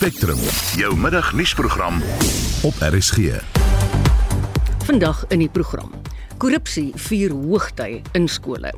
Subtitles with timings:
[0.00, 0.38] Spectrum,
[0.80, 1.94] jou middagnuusprogram
[2.64, 3.18] op RSG.
[4.84, 5.90] Vandag in die program.
[6.40, 8.72] Korrupsie vier hoogtye in skole.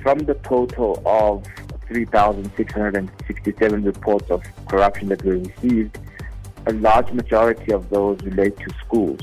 [0.00, 1.44] From the total of
[1.90, 5.98] 3,667 reports of corruption that were received,
[6.64, 9.20] a large majority of those relate to schools.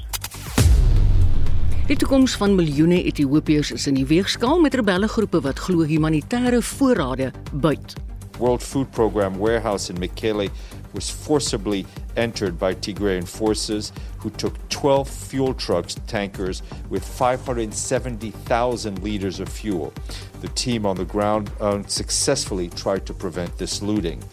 [1.87, 7.33] Die toekoms van miljoene Ethiopiërs is in die weegskaal met rebellegroepe wat glo humanitêre voorrade
[7.51, 7.97] buit.
[8.37, 10.49] World Food Program warehouse in Mekele
[10.93, 11.85] was forcibly
[12.15, 19.93] entered by Tigrayan forces who took 12 fuel trucks, tankers, with 570,000 liters of fuel.
[20.41, 24.23] The team on the ground unsuccessfully tried to prevent this looting.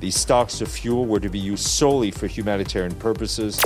[0.00, 3.60] These stocks of fuel were to be used solely for humanitarian purposes.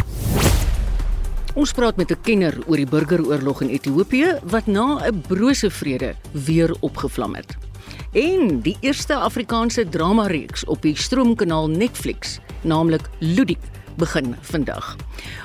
[1.54, 6.16] Ons praat met 'n kenner oor die burgeroorlog in Ethiopië wat na 'n brose vrede
[6.32, 7.63] weer opgevlam het.
[8.14, 13.58] En die eerste Afrikaanse drama-reeks op die stroomkanaal Netflix, naamlik Ludik,
[13.98, 14.92] begin vandag.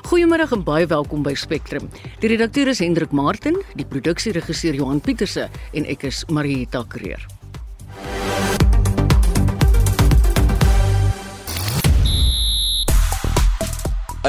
[0.06, 1.88] Goeiemôre en baie welkom by Spectrum.
[2.22, 7.26] Die redakteur is Hendrik Martin, die produksieregisseur Johan Pieterse en ek is Marieta Kreer.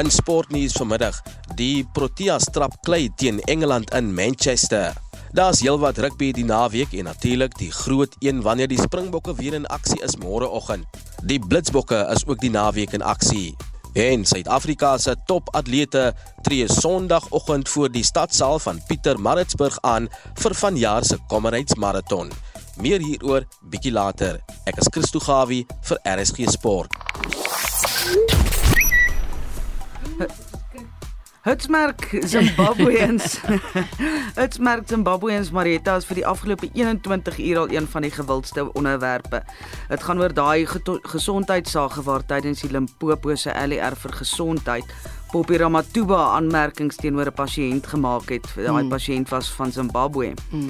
[0.01, 1.21] In sportnuus vanmiddag,
[1.61, 4.97] die Proteas trap klei teen Engeland in Manchester.
[5.31, 9.67] Daar's heelwat rugby die naweek en natuurlik die groot een wanneer die Springbokke weer in
[9.71, 10.83] aksie is môreoggend.
[11.23, 13.55] Die Blitsbokke is ook die naweek in aksie.
[13.95, 20.09] En Suid-Afrika se topatlete tree Sondagoggend voor die stadsaal van Pieter Maritzburg aan
[20.43, 22.31] vir vanjaar se Comrades Marathon.
[22.75, 24.43] Meer hieroor bietjie later.
[24.67, 27.00] Ek is Christo Gawie vir RSG Sport.
[31.41, 33.39] Hitsmerk Zimbabweans.
[34.39, 39.39] Hitsmerk Zimbabweans Marietta is vir die afgelope 21 uur al een van die gewildste onderwerpe.
[39.89, 40.67] Dit gaan oor daai
[41.01, 44.93] gesondheidsaake waar tydens die Limpopo se LER vir gesondheid
[45.31, 48.45] Poppy Ramatuba aanmerkings teenoor 'n pasiënt gemaak het.
[48.55, 48.93] Daai mm.
[48.93, 50.33] pasiënt was van Zimbabwe.
[50.51, 50.69] Mm.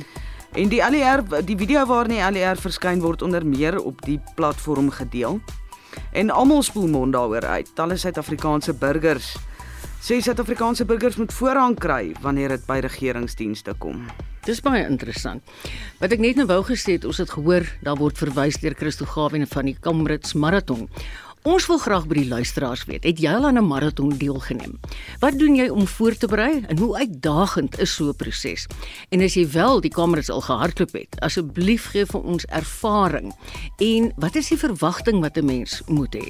[0.56, 4.90] En die LER, die video waarin die LER verskyn word onder meer op die platform
[4.90, 5.42] gedeel.
[6.12, 7.76] En almal spoel mond daaroor uit.
[7.76, 9.36] Talle Suid-Afrikaanse burgers
[10.02, 14.08] sê Suid-Afrikaanse burgers moet voorrang kry wanneer dit by regeringsdienste kom.
[14.48, 15.46] Dis baie interessant.
[16.00, 19.06] Wat ek net nou wou gesê het, ons het gehoor daar word verwys deur Christo
[19.06, 20.88] Gawien van die Kamrits maraton.
[21.42, 24.78] Ons wil graag by die luisteraars weet, het jy al aan 'n maraton deelgeneem?
[25.20, 28.68] Wat doen jy om voor te berei en hoe uitdagend is so 'n proses?
[29.10, 33.34] En as jy wel die kameras al gehardloop het, asseblief gee vir ons ervaring.
[33.78, 36.30] En wat is die verwagting wat 'n mens moet hê?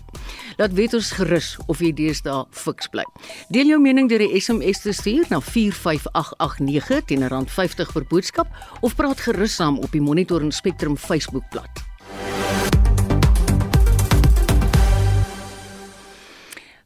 [0.57, 3.03] Laat weet ons gerus of jy deesdae fiks bly.
[3.49, 8.47] Deel jou mening deur die SMS te stuur na 45889 teen R50 per boodskap
[8.79, 11.90] of praat gerus saam op die Monitor en Spectrum Facebookblad.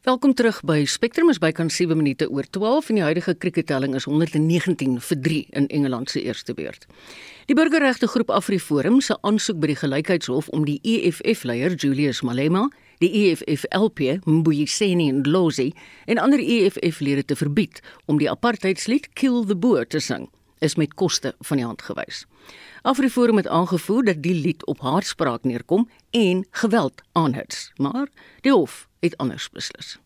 [0.06, 4.06] Welkom terug by Spectrum is bykans 7 minute oor 12 en die huidige krikettelling is
[4.06, 6.86] 119 vir 3 in Engeland se eerste beurt.
[7.50, 12.68] Die burgerregte groep AfriForum se aansoek by die gelykheidshof om die EFF-leier Julius Malema,
[13.02, 15.72] die EFF-LP Mbuyiseni Ndlozi
[16.06, 20.30] en ander EFF-lede te verbied om die apartheidslied Kill the Boer te sing,
[20.60, 22.26] is met koste van die hand gewys.
[22.82, 28.08] AfriForum het aangevoer dat die lied op haatspraak neerkom en geweld aanhits, maar
[28.42, 30.00] die hof het anders beslis.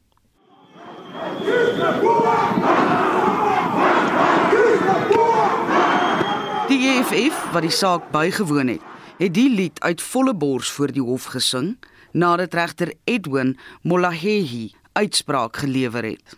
[6.70, 8.82] Die EFF wat die saak bygewoon het,
[9.18, 11.78] het die lied uit volle bors voor die hof gesing
[12.12, 16.38] nadat regter Edwin Molahehi uitspraak gelewer het.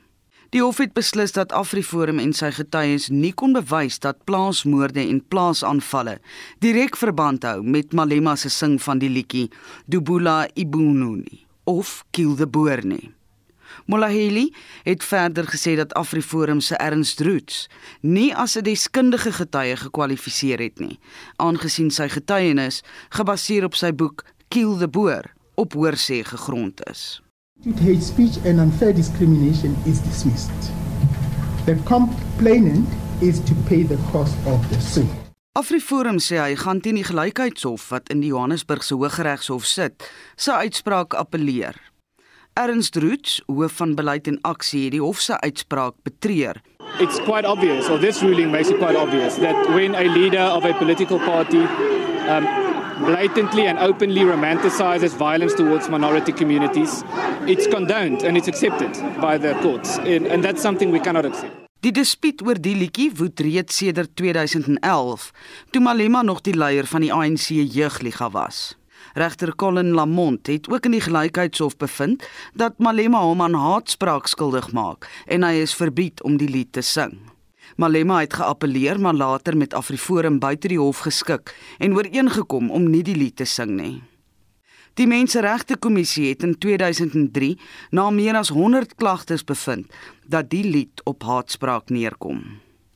[0.52, 5.22] Die hof het beslis dat AfriForum en sy getuies nie kon bewys dat plaasmoorde en
[5.32, 6.18] plaasaanvalle
[6.66, 9.46] direk verband hou met Malema se sing van die liedjie
[9.88, 13.14] Dubula Ibununi of Kill the Boer nie.
[13.88, 14.50] Molaheli
[14.84, 17.70] het verder gesê dat AfriForum se Ernst Roots
[18.04, 21.00] nie as 'n deskundige getuie gekwalifiseer het nie,
[21.38, 27.22] aangesien sy getuienis gebaseer op sy boek Kill the Boer op hoorsê gegrond is.
[27.64, 30.72] Hate speech and unfair discrimination is dismissed.
[31.68, 32.90] The complainant
[33.22, 35.06] is to pay the cost of the suit.
[35.54, 40.02] AfriForum sê hy gaan teen die gelykheidshof wat in die Johannesburgse Hooggeregshof sit,
[40.42, 41.78] sy uitspraak appeleer.
[42.58, 46.64] Ernst Roots, hoof van beleid en aksie, het die hof se uitspraak betreur.
[46.98, 50.66] It's quite obvious, or this ruling makes it quite obvious, that when a leader of
[50.66, 51.62] a political party
[52.26, 57.04] um, blatantly and openly romanticizes violence towards minority communities,
[57.48, 59.98] it's condoned and it's accepted by the courts.
[59.98, 61.62] And, and that's something we cannot accept.
[61.82, 65.32] Die dispuut oor die liedjie woed reeds sedert 2011,
[65.74, 68.76] toe Malema nog die leier van die ANC jeugliga was.
[69.18, 72.22] Regter Colin Lamont het ook in die gelykheidshof bevind
[72.54, 76.86] dat Malema hom aan haatspraak skuldig maak en hy is verbied om die lied te
[76.86, 77.18] sing.
[77.78, 83.04] Malema het geappeleer maar later met Afriforum buite die hof geskik en ooreengekom om nie
[83.04, 84.02] die lied te sing nie.
[85.00, 87.54] Die Menseregte Kommissie het in 2003
[87.96, 89.88] na meer as 100 klagtes bevind
[90.28, 92.44] dat die lied op haatspraak neerkom.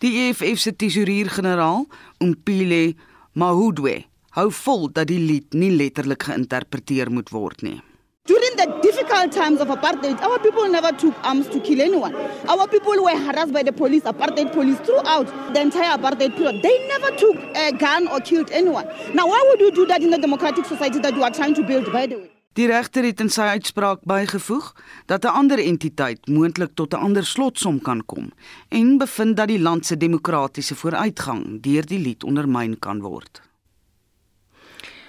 [0.04, 1.86] Die EFF se tesourier-generaal,
[2.20, 2.94] Umpile
[3.34, 4.04] Mahudwe,
[4.36, 7.80] hou vol dat die lied nie letterlik geïnterpreteer moet word nie.
[8.26, 12.16] During the difficult times of apartheid, our people never took arms to kill anyone.
[12.50, 16.64] Our people were harassed by the police, apartheid police, throughout the entire apartheid period.
[16.64, 18.88] They never took a gun or killed anyone.
[19.14, 21.62] Now, why would you do that in a democratic society that you are trying to
[21.62, 22.32] build, by the way?
[22.56, 24.74] Die regter het in sy uitspraak bygevoeg
[25.06, 28.32] dat 'n ander entiteit moontlik tot 'n ander slotsom kan kom
[28.70, 33.45] en bevind dat die land se demokratiese vooruitgang deur die lied ondermyn kan word.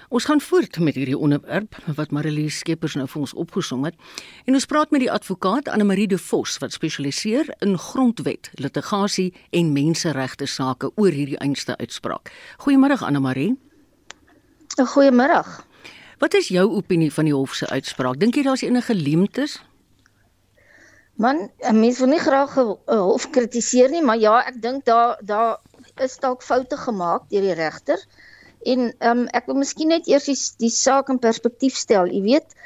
[0.07, 3.95] Ons gaan voort met hierdie onderwerp wat Marilee Skeepers nou vir ons opgesom het.
[4.47, 9.33] En ons praat met die advokaat Anne Marie de Vos wat spesialiseer in grondwet, litigasie
[9.51, 12.31] en menseregte sake oor hierdie einste uitspraak.
[12.63, 13.57] Goeiemôre Anne Marie.
[14.79, 15.43] Goeiemôre.
[16.23, 18.21] Wat is jou opinie van die hof se uitspraak?
[18.21, 19.59] Dink jy daar's enige leemtes?
[21.19, 25.57] Man, mense wil nie graag 'n hof kritiseer nie, maar ja, ek dink daar daar
[25.99, 27.97] is dalk foute gemaak deur die regter.
[28.73, 32.11] En ehm um, ek wil miskien net eers die, die saak in perspektief stel.
[32.11, 32.57] Jy weet,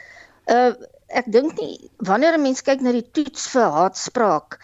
[0.56, 0.74] uh
[1.12, 4.56] ek dink nie wanneer 'n mens kyk na die toets vir haatspraak,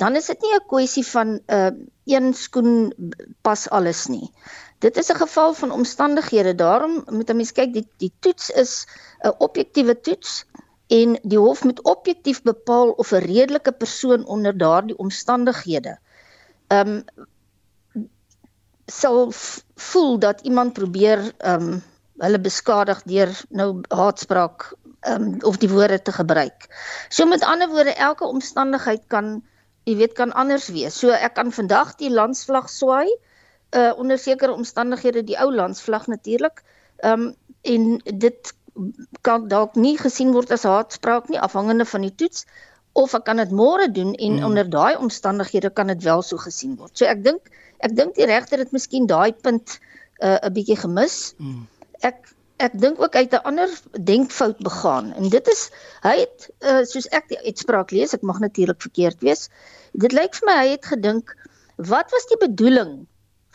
[0.00, 1.70] dan is dit nie 'n kwessie van uh
[2.08, 2.72] een skoen
[3.46, 4.32] pas alles nie.
[4.80, 6.54] Dit is 'n geval van omstandighede.
[6.54, 8.86] Daarom moet 'n mens kyk die die toets is
[9.22, 10.44] 'n objektiewe toets
[10.88, 15.98] en die hof moet objektief bepaal of 'n redelike persoon onder daardie omstandighede
[16.70, 17.04] ehm um,
[18.90, 19.32] sal
[19.74, 21.82] voel dat iemand probeer ehm um,
[22.20, 26.68] hulle beskadig deur nou haatspraak ehm um, of die woorde te gebruik.
[27.08, 29.42] So met ander woorde elke omstandigheid kan
[29.88, 30.98] jy weet kan anders wees.
[30.98, 33.08] So ek kan vandag die landsvlag swaai
[33.70, 36.62] uh onder sekere omstandighede die ou landsvlag natuurlik.
[36.96, 38.54] Ehm um, en dit
[39.20, 42.46] kan dalk nie gesien word as haatspraak nie afhangende van die toets
[42.92, 44.44] of ek kan dit môre doen en hmm.
[44.44, 46.96] onder daai omstandighede kan dit wel so gesien word.
[46.98, 47.50] So ek dink
[47.80, 49.78] ek dink die regter het miskien daai punt
[50.20, 51.34] 'n uh, bietjie gemis.
[51.38, 51.66] Hmm.
[52.04, 55.70] Ek ek dink ook het 'n ander denkfout begaan en dit is
[56.02, 59.48] hy het uh, soos ek die uitspraak lees, ek mag natuurlik verkeerd wees.
[59.92, 61.36] Dit lyk vir my hy het gedink
[61.76, 63.06] wat was die bedoeling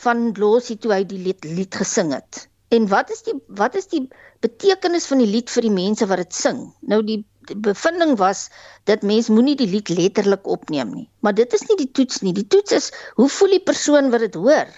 [0.01, 2.47] van Losie toe hy die lied, lied gesing het?
[2.73, 4.07] En wat is die wat is die
[4.41, 6.73] betekenis van die lied vir die mense wat dit sing?
[6.81, 7.21] Nou die
[7.53, 8.49] bevinding was
[8.83, 11.07] dat mens moenie die lied letterlik opneem nie.
[11.19, 12.33] Maar dit is nie die toets nie.
[12.33, 14.69] Die toets is hoe voel die persoon wat dit hoor?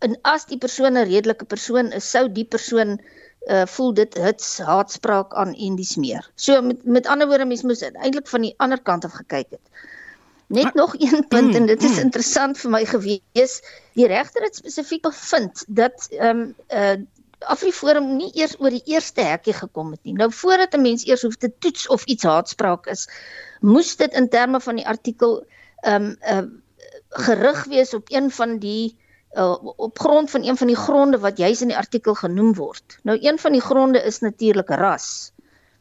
[0.00, 3.00] En as die persoon 'n redelike persoon is, sou die persoon
[3.48, 6.30] uh voel dit hits haatspraak aan en dis meer.
[6.34, 9.66] So met met ander woorde mens moes eintlik van die ander kant af gekyk het.
[10.46, 11.98] Net maar, nog een punt en dit is mm.
[11.98, 13.60] interessant vir my gewees.
[13.94, 16.98] Die regter het spesifiek bevind dat ehm um, uh
[17.48, 20.14] Afriforum nie eers oor die eerste hekkie gekom het nie.
[20.18, 23.08] Nou voordat 'n mens eers hoef te toets of iets haatspraak is,
[23.60, 25.44] moes dit in terme van die artikel
[25.82, 26.42] ehm um, uh,
[27.10, 28.96] gerig wees op een van die
[29.32, 32.98] uh, op grond van een van die gronde wat juis in die artikel genoem word.
[33.02, 35.32] Nou een van die gronde is natuurlik ras.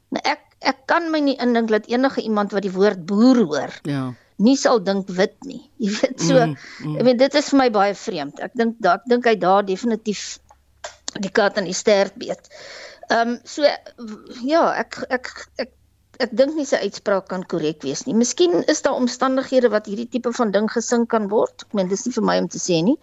[0.10, 3.80] Nou ek ek kan my nie indink dat enige iemand wat die woord boer hoor
[3.84, 5.62] ja nie sal dink wit nie.
[5.84, 7.00] Jy weet so, mm, mm.
[7.00, 8.40] ek weet dit is vir my baie vreemd.
[8.44, 10.40] Ek dink ek dink hy daar definitief
[11.18, 12.52] die kat in die stert beet.
[13.10, 13.66] Ehm um, so
[14.46, 15.72] ja, ek ek ek
[16.20, 18.14] ek dink nie sy uitspraak kan korrek wees nie.
[18.14, 21.64] Miskien is daar omstandighede wat hierdie tipe van ding gesing kan word.
[21.66, 22.98] Ek meen dis nie vir my om te sê nie.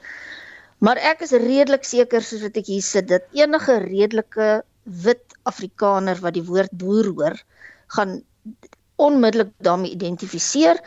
[0.85, 4.49] Maar ek is redelik seker soos wat ek hier sit dat enige redelike
[4.85, 7.39] wit Afrikaner wat die woord boer hoor,
[7.97, 8.21] gaan
[9.01, 10.79] onmiddellik daarmee identifiseer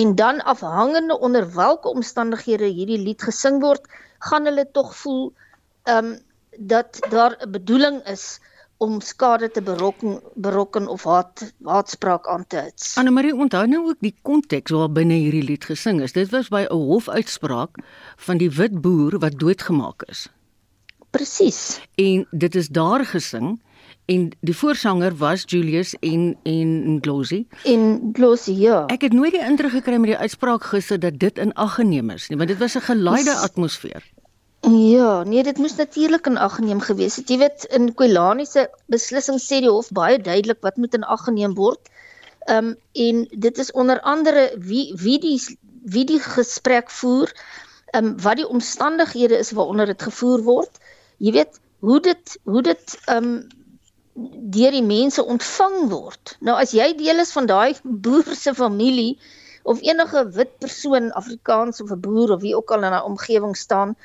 [0.00, 3.84] en dan afhangende onder watter omstandighede hierdie lied gesing word,
[4.28, 5.28] gaan hulle tog voel
[5.88, 6.16] ehm um,
[6.58, 8.40] dat daar 'n bedoeling is
[8.78, 12.96] om skade te berokken berokken of haat haatspraak aan te hits.
[12.96, 16.12] Anne Marie onthou nou ook die konteks waar binne hierdie lied gesing is.
[16.12, 17.78] Dit was by 'n hofuitspraak
[18.16, 20.28] van die wit boer wat doodgemaak is.
[21.10, 21.80] Presies.
[21.94, 23.58] En dit is daar gesing
[24.04, 27.46] en die voorsanger was Julius en en Glossy.
[27.64, 28.86] En Glossy ja.
[28.86, 32.10] Ek het nooit die indruk gekry met die uitspraak gister dat dit in ag geneem
[32.10, 34.02] is nie, want dit was 'n gelaaide atmosfeer.
[34.68, 37.30] Ja, nee, dit moes natuurlik in ag geneem gewees het.
[37.32, 41.24] Jy weet in Kwelani se beslissing sê die hof baie duidelik wat moet in ag
[41.24, 41.88] geneem word.
[42.48, 45.38] Ehm um, en dit is onder andere wie wie die
[45.94, 47.32] wie die gesprek voer,
[47.94, 50.82] ehm um, wat die omstandighede is waaronder dit gevoer word.
[51.16, 53.48] Jy weet hoe dit hoe dit ehm um,
[54.58, 56.36] deur die mense ontvang word.
[56.40, 59.16] Nou as jy deel is van daai boer se familie
[59.62, 63.56] of enige wit persoon Afrikaans of 'n boer of wie ook al in 'n omgewing
[63.56, 63.96] staan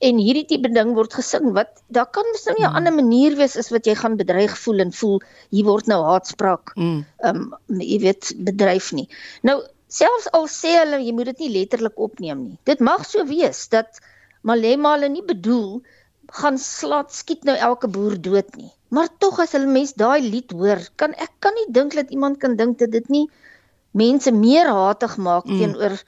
[0.00, 2.76] en hierdie tipe ding word gesing wat daar kan mos nou nie 'n mm.
[2.78, 5.18] ander manier wees as wat jy gaan bedreig voel en voel
[5.50, 7.04] hier word nou haatspraak mm.
[7.30, 9.08] um jy weet bedryf nie.
[9.42, 12.58] Nou selfs al sê hulle jy moet dit nie letterlik opneem nie.
[12.64, 14.00] Dit mag so wees dat
[14.42, 15.82] Malema hulle nie bedoel
[16.40, 18.70] gaan slat skiet nou elke boer dood nie.
[18.88, 22.40] Maar tog as hulle mens daai lied hoor, kan ek kan nie dink dat iemand
[22.42, 23.26] kan dink dat dit nie
[23.92, 25.58] mense meer hatig maak mm.
[25.58, 26.00] teenoor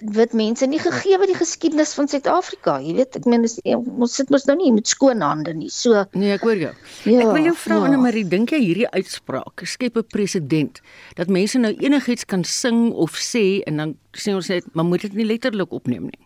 [0.00, 4.30] wit mense nie gegee wat die geskiedenis van Suid-Afrika, jy weet, ek meen ons sit
[4.30, 5.70] mos nou nie met skoon hande nie.
[5.74, 6.72] So Nee, ek hoor jou.
[7.08, 7.88] Ja, ek wil jou vra ja.
[7.88, 10.80] Anne Marie, dink jy hierdie uitspraak skep 'n presedent
[11.18, 15.02] dat mense nou enigiets kan sing of sê en dan sê ons net, maar moet
[15.02, 16.24] dit nie letterlik opneem nie?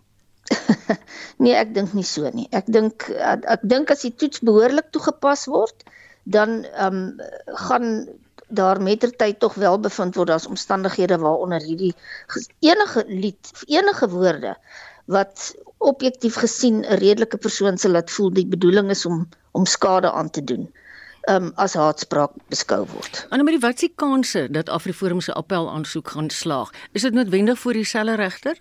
[1.42, 2.48] nee, ek dink nie so nie.
[2.52, 5.86] Ek dink ek, dink as die toets behoorlik toegepas word,
[6.24, 7.20] dan ehm um,
[7.68, 7.88] gaan
[8.52, 11.94] daar mettertyd tog wel bevind word daar's omstandighede waaronder hierdie
[12.60, 14.56] enige lied, enige woorde
[15.04, 20.12] wat objektief gesien 'n redelike persoon sal laat voel die bedoeling is om om skade
[20.12, 20.70] aan te doen
[21.28, 23.26] um, as haatspraak beskou word.
[23.30, 26.70] Annelie, wat is die kanse dat Afriforum se appel aansoek gaan slaag?
[26.92, 28.58] Is dit noodwendig vir dieselfde regter?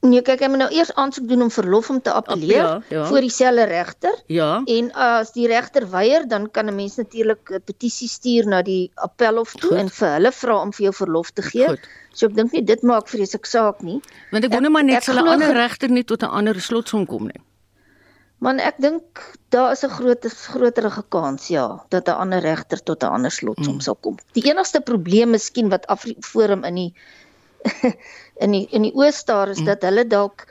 [0.00, 3.02] Nee, kyk, ek moet nou eers aansoek doen om verlof om te appeleer ja, ja.
[3.10, 4.14] voor dieselfde regter.
[4.32, 4.62] Ja.
[4.64, 8.90] En as die regter weier, dan kan 'n mens natuurlik 'n petisie stuur na die
[8.94, 9.78] appelhof toe Goed.
[9.78, 11.68] en vir hulle vra om vir jou verlof te gee.
[11.68, 11.84] Goed.
[12.12, 14.00] So ek dink nie dit maak vreeslik saak nie.
[14.30, 17.26] Want ek wonder maar net sal 'n ander regter nie tot 'n ander slotsom kom
[17.26, 17.40] nie.
[18.38, 23.02] Man, ek dink daar is 'n groot groterige kans ja dat 'n ander regter tot
[23.02, 23.80] 'n ander slotsom mm.
[23.80, 24.16] sal kom.
[24.32, 26.94] Die enigste probleem miskien wat Afriforum in die
[28.44, 29.68] in die in die Oos-Staar is mm.
[29.72, 30.46] dat hulle dalk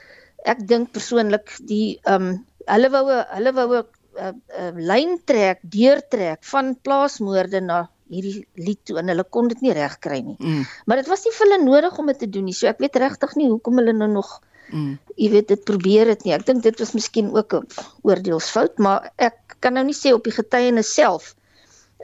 [0.48, 2.36] ek dink persoonlik die ehm um,
[2.70, 3.86] hulle wou hulle wou 'n
[4.20, 9.62] uh, uh, lyn trek, deurtrek van plaasmoorde na hierdie lied toe en hulle kon dit
[9.62, 10.38] nie reg kry nie.
[10.38, 10.66] Mm.
[10.86, 12.56] Maar dit was nie vir hulle nodig om dit te doen nie.
[12.58, 14.32] So ek weet regtig nie hoekom hulle nou nog
[14.72, 14.96] mm.
[15.16, 16.34] jy weet dit probeer dit nie.
[16.38, 17.68] Ek dink dit was miskien ook 'n
[18.08, 21.36] oordeelsfout, maar ek kan nou nie sê op die getuienis self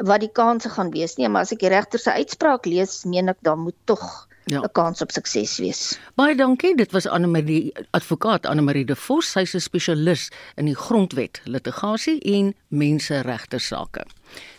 [0.04, 3.32] wat die kanse gaan wees nie, maar as ek die regter se uitspraak lees, meen
[3.32, 4.62] ek dan moet tog ja.
[4.62, 6.00] 'n kans op sukses wees.
[6.16, 6.76] Baie dankie.
[6.76, 11.42] Dit was Anne Marie advokaat Anne Marie de Vos, sy's 'n spesialis in die grondwet,
[11.44, 14.06] litigasie en menseregte sake.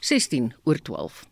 [0.01, 1.27] 16 oor 12.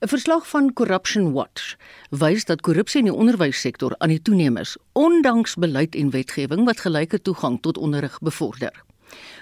[0.00, 1.76] 'n Verslag van Corruption Watch
[2.10, 6.80] wys dat korrupsie in die onderwyssektor aan die toeneem is, ondanks beleid en wetgewing wat
[6.80, 8.84] gelyke toegang tot onderrig bevorder.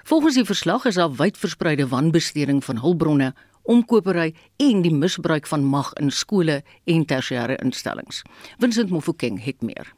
[0.02, 3.34] Volgens die verslag is daar wyd verspreide wanbesteding van hulpbronne
[3.64, 8.22] omkopery en die misbruik van mag in skole en tersiêre instellings.
[8.58, 9.92] Vincent Mofokeng het meer.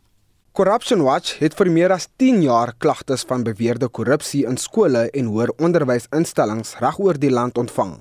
[0.57, 5.27] Corruption Watch het vir meer as 10 jaar klagtes van beweerde korrupsie in skole en
[5.29, 7.99] hoër onderwysinstellings regoor die land ontvang.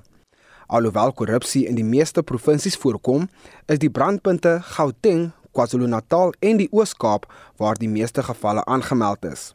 [0.68, 3.28] Alhoewel korrupsie in die meeste provinsies voorkom,
[3.68, 7.28] is die brandpunte Gauteng, KwaZulu-Natal en die Oos-Kaap
[7.60, 9.52] waar die meeste gevalle aangemeld is.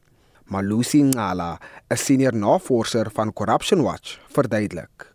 [0.50, 1.58] Malusi Ngala,
[1.90, 5.09] 'n senior navorser van Corruption Watch, verduidelik.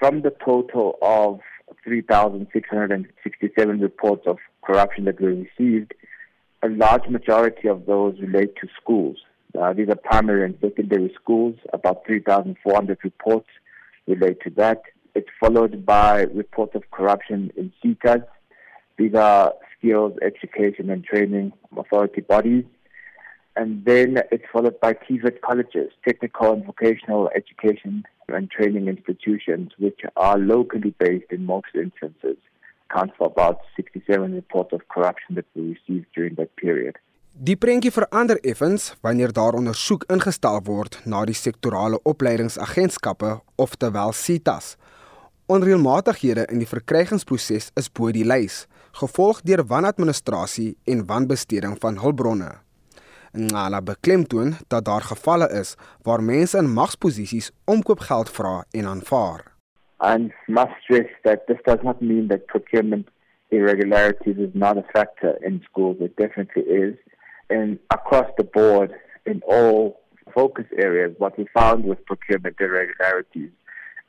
[0.00, 1.38] From the total of
[1.84, 5.94] 3,667 reports of corruption that were received,
[6.62, 9.18] a large majority of those relate to schools.
[9.60, 11.54] Uh, these are primary and secondary schools.
[11.72, 13.48] About 3,400 reports
[14.06, 14.82] relate to that.
[15.14, 18.24] It's followed by reports of corruption in CETAs.
[18.96, 22.64] These are skills, education, and training authority bodies
[23.56, 30.00] and then it's followed by TVET colleges, technical and vocational education and training institutions, which
[30.14, 32.38] are locally based in most instances,
[32.88, 36.98] account for about 67 reports of corruption that we received during that period.
[37.32, 44.74] Die prentjie verander effens wanneer daar ondersoek ingestel word na die sektorale opleidingsagentskappe oftewel SITAs.
[45.46, 48.66] Onreëlmatighede in die verkrygingsproses is bo die lys,
[48.98, 52.50] gevolg deur wanadministrasie en wanbesteding van hulpbronne.
[53.32, 59.40] Ngala beklemtoon dat daar gevalle is waar mense in magsposisies omkoopgeld vra en aanvaar.
[59.96, 63.08] And must stress that this does not mean that procurement
[63.50, 65.96] irregularities is not a factor in schools.
[66.00, 66.96] It definitely is.
[67.48, 68.94] And across the board,
[69.26, 70.00] in all
[70.34, 73.50] focus areas, what we found with procurement irregularities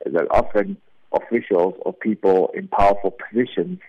[0.06, 0.78] is that often
[1.12, 3.80] officials or people in powerful positions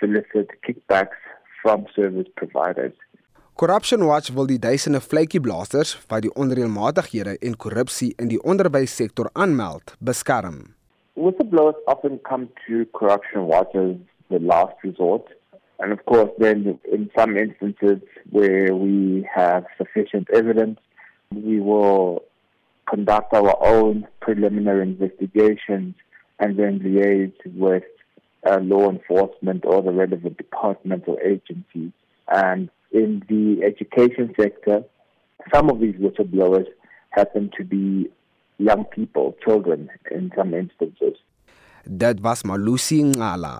[0.00, 1.20] solicit kickbacks
[1.62, 2.92] from service providers.
[3.56, 9.94] Corruption Watch wil die duisende vletjieblaasters wat die onreëlmatighede en korrupsie in die onderwyssektor aanmeld,
[10.02, 10.56] beskerm.
[11.14, 13.94] Whistleblowers often come to Corruption Watch as
[14.34, 15.30] the last resort.
[15.78, 20.80] And of course, then in some instances where we have sufficient evidence,
[21.30, 22.24] we will
[22.90, 25.94] conduct our own preliminary investigations
[26.40, 27.86] and then liaise with
[28.50, 31.92] uh, law enforcement or the relevant departments or agencies.
[32.26, 34.84] And in the education sector,
[35.52, 36.68] some of these whistleblowers
[37.10, 38.08] happen to be
[38.58, 41.16] young people, children in some instances.
[41.84, 43.56] Dit was Malusi Ngala,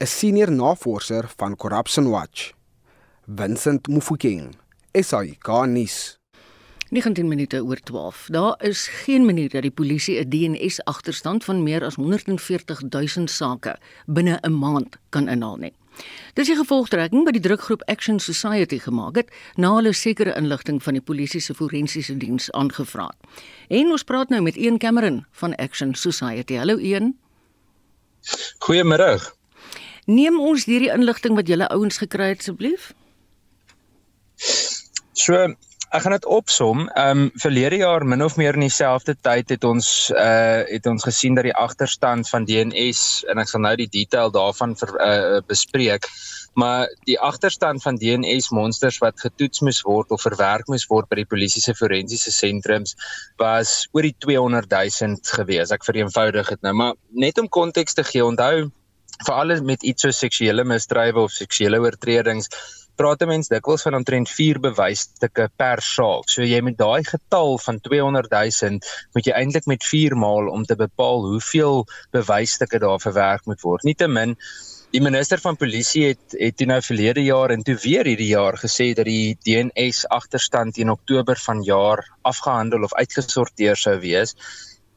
[0.00, 2.52] 'n senior navorser van Corruption Watch.
[3.26, 4.54] Vincent Mufokeng,
[4.92, 6.18] SAK nuus.
[6.90, 8.26] 19 minute oor 12.
[8.30, 13.28] Daar is geen manier dat die polisie 'n DNS agterstand van meer as 140 000
[13.28, 15.72] sake binne 'n maand kan inhaal nie.
[16.34, 20.96] Dis die gevolgtrekking wat die drukgroep Action Society gemaak het na hulle sekere inligting van
[20.96, 23.42] die polisie se forensiese diens aangevra het.
[23.68, 26.56] En ons praat nou met Ian Cameron van Action Society.
[26.56, 27.14] Hallo Ian.
[28.66, 29.18] Goeiemôre.
[30.06, 32.92] Neem ons hierdie inligting wat julle ouens gekry het asseblief.
[35.12, 35.54] So
[35.90, 36.84] Ek gaan dit opsom.
[36.94, 41.02] Ehm um, verlede jaar min of meer in dieselfde tyd het ons uh het ons
[41.02, 43.00] gesien dat die agterstand van DNS
[43.32, 46.06] en ek sal nou die detail daarvan ver, uh bespreek,
[46.54, 51.24] maar die agterstand van DNS monsters wat getoets moes word of verwerk moes word by
[51.24, 52.94] die polisie se forensiese sentrums
[53.42, 55.74] was oor die 200 000 gewees.
[55.74, 58.70] Ek vereenvoudig dit nou, maar net om konteks te gee, onthou
[59.26, 62.48] vir alles met iets so seksuele misdrywe of seksuele oortredings
[63.00, 66.28] praat 'n mens dikwels van omtrent 4 bewysstukke per saak.
[66.28, 68.80] So jy met daai getal van 200 000
[69.14, 73.88] moet jy eintlik met 4 maal om te bepaal hoeveel bewysstukke daar verwerk moet word.
[73.88, 74.36] Nietemin
[74.90, 78.56] Die minister van polisie het het toe nou verlede jaar en toe weer hierdie jaar
[78.58, 84.34] gesê dat die DNS agterstand teen Oktober vanjaar afgehandel of uitgesorteer sou wees.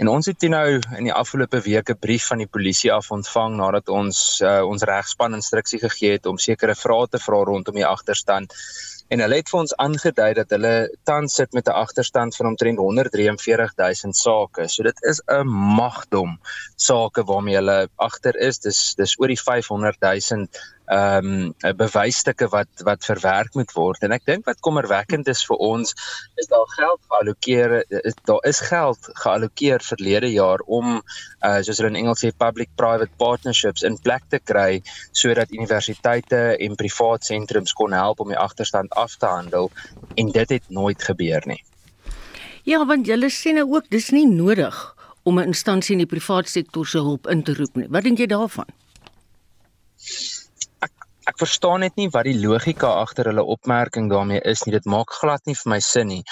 [0.01, 3.55] En ons het nou in die afgelope weke 'n brief van die polisie af ontvang
[3.55, 7.85] nadat ons uh, ons regspan instruksie gegee het om sekere vrae te vra rondom die
[7.85, 8.53] agterstand.
[9.13, 10.73] En hulle het vir ons aangedui dat hulle
[11.05, 14.67] tans sit met 'n agterstand van omtrent 143 000 sake.
[14.67, 15.47] So dit is 'n
[15.77, 16.39] magdom
[16.75, 18.59] sake waarmee hulle agter is.
[18.59, 20.47] Dis dis oor die 500 000
[20.91, 25.61] ehm um, bewysstukke wat wat verwerk moet word en ek dink wat kommerwekkend is vir
[25.63, 25.93] ons
[26.41, 31.93] is daar geld geallokeer is daar is geld geallokeer verlede jaar om uh, soos hulle
[31.93, 34.81] in Engels sê public private partnerships in plek te kry
[35.11, 39.71] sodat universiteite en privaat sentrums kon help om die agterstand af te handel
[40.19, 41.63] en dit het nooit gebeur nie.
[42.67, 44.75] Ja, want julle sê nou ook dis nie nodig
[45.23, 47.87] om 'n instansie in die privaat sektor se hulp in te roep nie.
[47.89, 48.67] Wat dink jy daarvan?
[51.29, 54.75] Ek verstaan net nie wat die logika agter hulle opmerking daarmee is nie.
[54.75, 56.23] Dit maak glad nie vir my sin nie.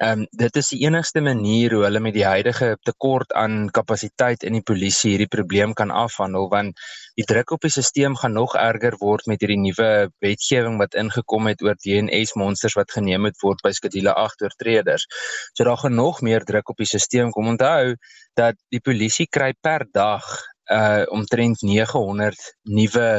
[0.00, 4.46] Ehm um, dit is die enigste manier hoe hulle met die huidige tekort aan kapasiteit
[4.48, 6.80] in die polisie hierdie probleem kan afhandel want
[7.20, 9.90] die druk op die stelsel gaan nog erger word met hierdie nuwe
[10.24, 15.04] wetgewing wat ingekom het oor DNS monsters wat geneem het word by skedule 8 oortreders.
[15.52, 17.52] So daar gaan nog meer druk op die stelsel kom.
[17.52, 17.92] Onthou
[18.40, 20.24] dat die polisie kry per dag
[20.72, 23.10] uh omtrent 900 nuwe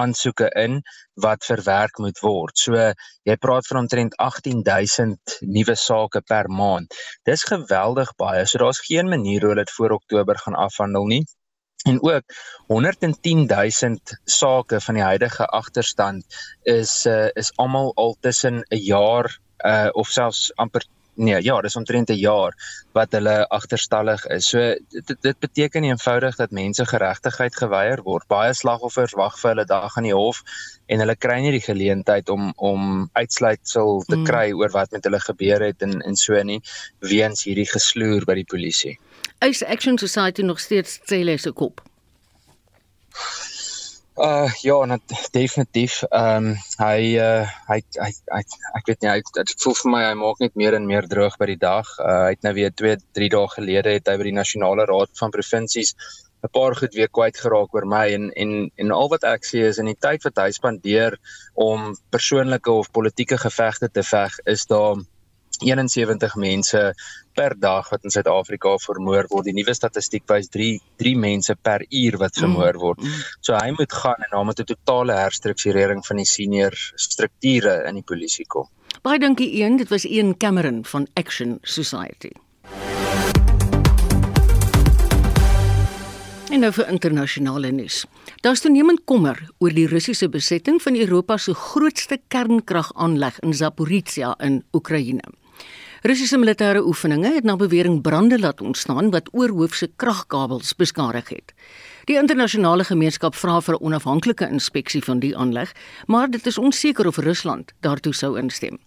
[0.00, 0.80] aansoeke in
[1.24, 2.58] wat verwerk moet word.
[2.58, 2.76] So
[3.28, 6.94] jy praat van omtrent 18000 nuwe sake per maand.
[7.28, 8.44] Dis geweldig baie.
[8.46, 11.24] So daar's geen manier hoe hulle dit voor Oktober gaan afhandel nie.
[11.86, 12.24] En ook
[12.66, 16.24] 110000 sake van die huidige agterstand
[16.62, 20.84] is uh, is almal al tussen 'n jaar uh of selfs amper
[21.16, 22.54] nee, ja, dis omtrent 'n jaar
[22.92, 24.48] wat hulle agterstallig is.
[24.48, 24.58] So
[24.90, 28.28] dit dit beteken eenvoudig dat mense geregtigheid geweier word.
[28.28, 30.42] Baie slagoffers wag vir hulle dag aan die hof
[30.86, 34.24] en hulle kry nie die geleentheid om om uitsluitsel te mm.
[34.24, 34.60] kry mm.
[34.60, 36.60] oor wat met hulle gebeur het en en so nie
[37.00, 38.98] weens hierdie gesloer by die polisie.
[39.40, 41.82] Is Action Society nog steeds sê se kop?
[44.16, 45.02] Uh ja, net
[45.32, 45.98] definitief.
[46.08, 48.38] Ehm um, hy uh hy hy, hy
[48.78, 51.36] ek weet nie, hy dit voel vir my hy maak net meer en meer droog
[51.36, 51.90] by die dag.
[52.00, 55.12] Uh hy het nou weer 2 3 dae gelede het hy by die nasionale raad
[55.20, 55.92] van provinsies
[56.46, 59.66] 'n paar goed weer kwyt geraak oor my en en en al wat ek sê
[59.68, 61.18] is in die tyd wat hy spandeer
[61.68, 64.96] om persoonlike of politieke gevegte te veg, is daar
[65.62, 66.92] 71 mense
[67.34, 69.48] per dag wat in Suid-Afrika vermoor word.
[69.48, 73.02] Die nuwe statistiek wys 3 3 mense per uur wat mm, vermoor word.
[73.02, 73.26] Mm.
[73.40, 78.06] So hy moet gaan en moet 'n totale herstrukturering van die senior strukture in die
[78.06, 78.68] polisie kom.
[79.02, 82.32] Baie dankie een, dit was een Cameron van Action Society.
[86.50, 88.04] En nou vir internasionale nuus.
[88.40, 94.62] Daar's toenemend kommer oor die Russiese besetting van Europa se grootste kernkragaanleg in Zaporizhia in
[94.72, 95.26] Oekraïne.
[96.06, 101.54] Russiese militêre oefeninge het na bewering brande laat ontstaan wat oorhoofse kragkabels beskadig het.
[102.06, 105.72] Die internasionale gemeenskap vra vir 'n onafhanklike inspeksie van die aanleg,
[106.06, 108.78] maar dit is onseker of Rusland daartoe sou instem.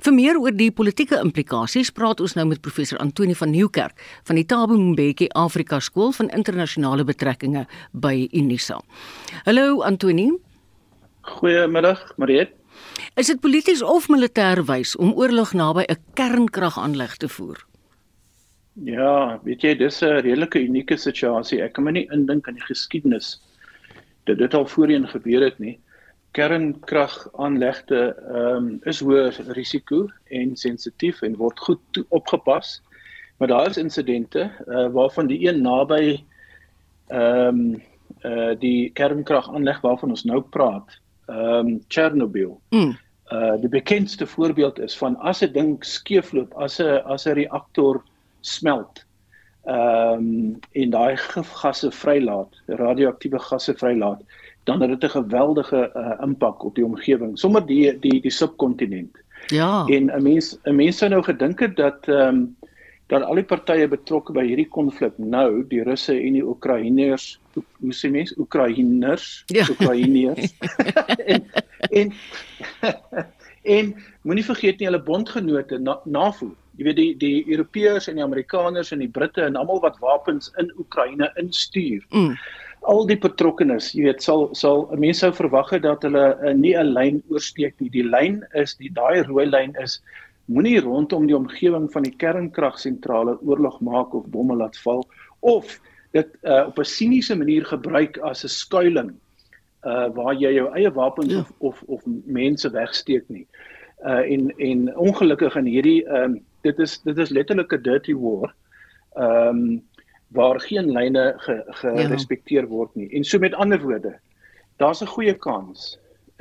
[0.00, 4.36] Vir meer oor die politieke implikasies praat ons nou met professor Antoni van Nieuwkerk van
[4.36, 8.80] die Thabo Mbeki Afrika Skool van Internasionale Betrekkinge by Unisa.
[9.44, 10.30] Hallo Antoni.
[11.20, 12.59] Goeiemiddag, Mariet.
[13.18, 17.58] Is dit polities of militêr wys om oorlog naby 'n kernkragaanleg te voer?
[18.84, 21.62] Ja, weet jy, dis 'n redelike unieke situasie.
[21.62, 23.40] Ek kan my nie indink aan die geskiedenis
[24.24, 25.80] dat dit al voorheen gebeur het nie.
[26.32, 32.80] Kernkragaanlegte ehm um, is hoë risiko en sensitief en word goed opgepas.
[33.38, 36.24] Maar daar is insidente uh, waarvan die een naby
[37.08, 37.82] ehm um,
[38.24, 42.60] uh die kernkragaanleg waarvan ons nou praat, ehm um, Chernobyl.
[42.70, 42.96] Mm.
[43.30, 48.02] Uh die bekendste voorbeeld is van as 'n ding skeefloop, as 'n as 'n reaktor
[48.40, 49.04] smelt.
[49.64, 54.22] Ehm um, en daai gifgasse vrylaat, radioaktiewe gasse vrylaat,
[54.64, 59.16] dan het dit 'n geweldige uh, impak op die omgewing, sommer die die die subkontinent.
[59.46, 59.86] Ja.
[59.86, 62.56] En 'n mens 'n mens sou nou gedink het dat ehm um,
[63.06, 67.94] dat al die partye betrokke by hierdie konflik nou, die Russe en die Oekraïners, hoe
[67.96, 69.66] sê mens, Oekraïners, ja.
[69.70, 70.54] Oekraïners.
[71.32, 71.46] en
[71.90, 72.12] en,
[73.76, 78.24] en moenie vergeet nie hulle bondgenote na, NAVO jy weet die die Europeërs en die
[78.24, 82.00] Amerikaners en die Britte en almal wat wapens in Oekraïne instuur.
[82.16, 82.38] Mm.
[82.88, 86.72] Al die betrokkenes, jy weet, sal sal mense sou verwag het dat hulle uh, nie
[86.72, 87.90] 'n lyn oorsteek nie.
[87.92, 90.00] Die lyn is die daai rooi lyn is
[90.48, 95.04] moenie rondom die omgewing van die kernkragsentrale oorlog maak of bomme laat val
[95.40, 95.76] of
[96.10, 99.14] dit uh, op 'n siniese manier gebruik as 'n skuilings
[99.84, 101.40] uh waar jy jou eie wapens ja.
[101.40, 103.46] of, of of mense wegsteek nie.
[104.04, 108.14] Uh en en ongelukkig in hierdie ehm um, dit is dit is letterlik 'n dirty
[108.14, 108.54] war.
[109.16, 109.82] Ehm um,
[110.28, 111.34] waar geen lyne
[111.80, 112.74] gerespekteer ge ja.
[112.74, 113.08] word nie.
[113.10, 114.18] En so met ander woorde,
[114.76, 115.98] daar's 'n goeie kans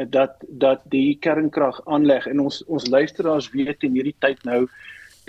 [0.10, 4.68] dat dat die kernkrag aanleg en ons ons luisteraars weet in hierdie tyd nou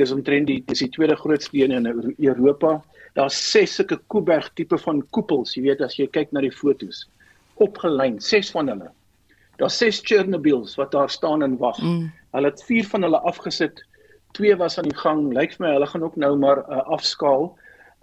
[0.00, 2.78] dis omtrent die dis die tweede grootste een in Europa.
[3.18, 7.04] Daar's ses sulke Kuiberg tipe van koepels, jy weet as jy kyk na die fotos.
[7.60, 8.90] Opgelyn, ses van hulle.
[9.60, 11.78] Daar's ses Chernobyls wat daar staan en wag.
[11.82, 12.10] Mm.
[12.32, 13.82] Hulle het vier van hulle afgesit
[14.38, 15.26] twee was aan die gang.
[15.34, 17.50] Lyk vir my hulle gaan ook nou maar uh, afskaal.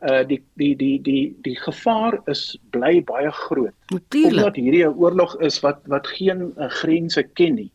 [0.05, 3.73] Uh die die die die die gevaar is bly baie groot.
[3.89, 4.35] Natuurlijk.
[4.35, 7.71] Omdat hierdie 'n oorlog is wat wat geen uh, grense ken nie.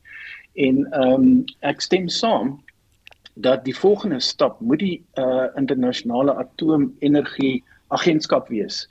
[0.54, 2.60] En ehm um, ek stem saam
[3.34, 8.88] dat die volgende stap moet die uh internasionale atoomenergie agentskap wees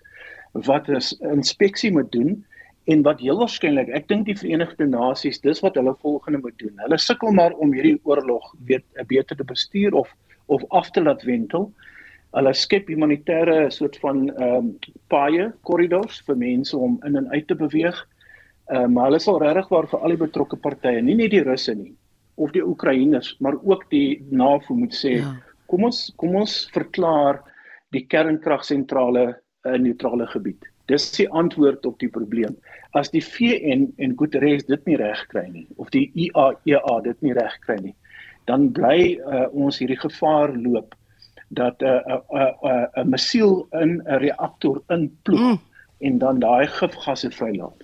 [0.51, 1.01] wat 'n
[1.31, 2.45] inspeksie moet doen
[2.83, 6.73] en wat heel waarskynlik ek dink die Verenigde Nasies dis wat hulle volgende moet doen.
[6.75, 10.09] Hulle sukkel maar om hierdie oorlog weet beter te bestuur of
[10.45, 11.71] of af te laat wentel.
[12.33, 14.77] Hulle skep humanitêre soort van ehm um,
[15.07, 18.07] paaie korridors vir mense om in en uit te beweeg.
[18.67, 21.43] Ehm um, maar hulle sal regtig waar vir al die betrokke partye, nie net die
[21.43, 21.95] Russe nie
[22.35, 25.31] of die Oekraïners, maar ook die NAVO moet sê, ja.
[25.67, 27.41] kom ons kom ons verklaar
[27.95, 30.65] die kernkragsentrale 'n neutrale gebied.
[30.87, 32.55] Dis die antwoord op die probleem.
[32.93, 37.21] As die VN en Guterres dit nie reg kry nie of die IAEA e dit
[37.21, 37.95] nie reg kry nie,
[38.45, 40.95] dan bly uh, ons hierdie gevaar loop
[41.49, 45.59] dat 'n uh, 'n uh, 'n uh, 'n uh, missiel in 'n reaktor inploeg mm.
[46.01, 47.83] En dan daai gifgasse vrylaat.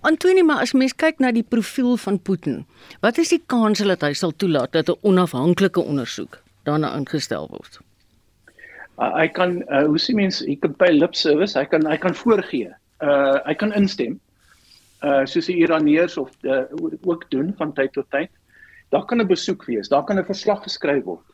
[0.00, 2.64] Antonie, maar as mens kyk na die profiel van Putin,
[3.00, 7.80] wat is die kans dat hy sal toelaat dat 'n onafhanklike ondersoek daarna ingestel word?
[8.98, 11.98] uh, hy kan uh, hoe sien mense hy kan by lip service hy kan hy
[12.00, 12.72] kan voorgee
[13.04, 14.18] uh hy kan instem
[15.06, 16.64] uh soos die Iraniërs of uh,
[17.06, 18.30] ook doen van tyd tot tyd
[18.94, 21.26] daar kan 'n besoek wees daar kan 'n verslag geskryf word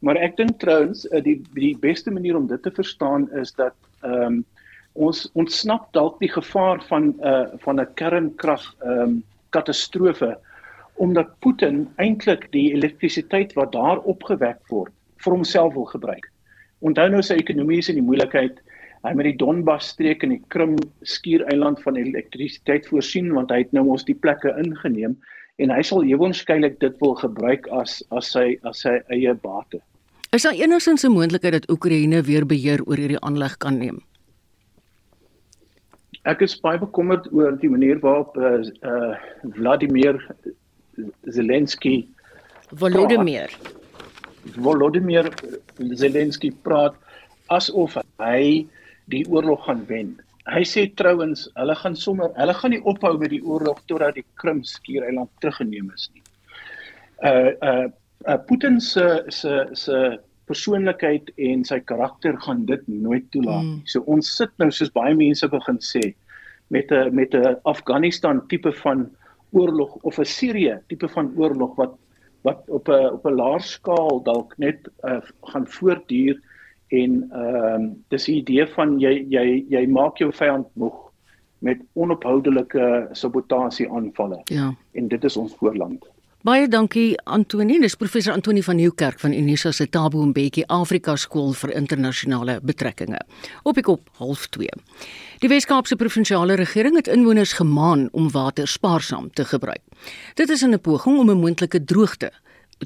[0.00, 3.74] maar ek dink trouens uh, die die beste manier om dit te verstaan is dat
[4.02, 4.44] ehm um,
[4.92, 10.38] ons ontsnap dalk die gevaar van uh van 'n kernkrag ehm um, katastrofe
[10.98, 16.26] omdat Putin eintlik die elektrisiteit wat daar opgewek word vir homself wil gebruik.
[16.78, 18.58] Onthou nou sy ekonomie is in die moeilikheid.
[19.06, 23.72] Hy met die Donbas streek in die Krim skiereiland van elektrisiteit voorsien want hy het
[23.72, 25.16] nou ons die plekke ingeneem
[25.62, 29.80] en hy sal ewonskielik dit wil gebruik as as sy as sy eie bate.
[30.34, 34.02] Is daar enigsins 'n moontlikheid dat Oekraïne weer beheer oor hierdie aanleg kan neem?
[36.26, 39.14] Ek is baie bekommerd oor die manier waarop uh, uh
[39.54, 40.18] Vladimir
[41.30, 42.08] Zelensky
[42.70, 43.52] Volodymyr
[44.58, 45.30] Volodymyr
[45.94, 46.96] Zelensky praat
[47.54, 48.66] asof hy
[49.08, 50.16] die oorlog gaan wen.
[50.48, 54.26] Hy sê trouens hulle gaan sommer hulle gaan nie ophou met die oorlog totdat die
[54.40, 56.24] Krim skiereiland teruggeneem is nie.
[57.22, 57.86] Uh uh,
[58.26, 60.18] uh Putin se se se
[60.48, 63.76] persoonlikheid en sy karakter gaan dit nooit toelaat nie.
[63.78, 63.86] Mm.
[63.92, 66.04] So ons sit nou soos baie mense begin sê
[66.74, 69.08] met 'n met 'n Afghanistan tipe van
[69.52, 71.94] oorlog of 'n Sirië tipe van oorlog wat
[72.42, 76.40] wat op 'n op 'n laer skaal dalk net uh, gaan voortduur
[76.88, 81.08] en ehm uh, dis die idee van jy jy jy maak jou vyand moeg
[81.58, 84.40] met onophoudelike sabotasie aanvalle.
[84.44, 84.74] Ja.
[84.92, 86.06] En dit is ons voorland.
[86.46, 91.48] Baie dankie Antonie, dis professor Antonie van Nieuwkerk van Unisa se Tabo Mbeki Afrika Skool
[91.58, 93.18] vir Internasionale Betrekkinge.
[93.66, 94.68] Op ek op 0.2.
[95.42, 99.82] Die Weskaapse provinsiale regering het inwoners gemaan om water spaarsaam te gebruik.
[100.38, 102.30] Dit is in 'n poging om 'n moontlike droogte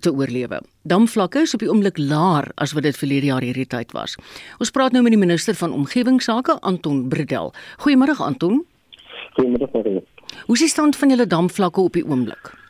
[0.00, 0.62] te oorlewe.
[0.82, 4.16] Damvlakke is op die oomblik laer as wat dit verlede jaar hierdie tyd was.
[4.58, 7.52] Ons praat nou met die minister van omgewingsake, Anton Bredel.
[7.76, 8.64] Goeiemôre Anton.
[9.36, 10.02] Goeiemôre.
[10.46, 12.61] Hoe is die stand van julle damvlakke op die oomblik?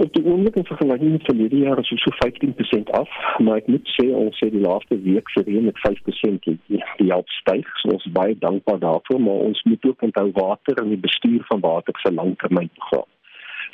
[0.00, 3.10] Op die oomblik in vergelyking met verlede jaar is ons so 15% af,
[3.44, 7.28] maar ek moet sê ons het die laaste week gereën met 5% die, die help
[7.28, 7.68] styg.
[7.82, 11.44] So ons is baie dankbaar daarvoor, maar ons moet ook onthou water en die bestuur
[11.50, 13.10] van water se langtermynprogram.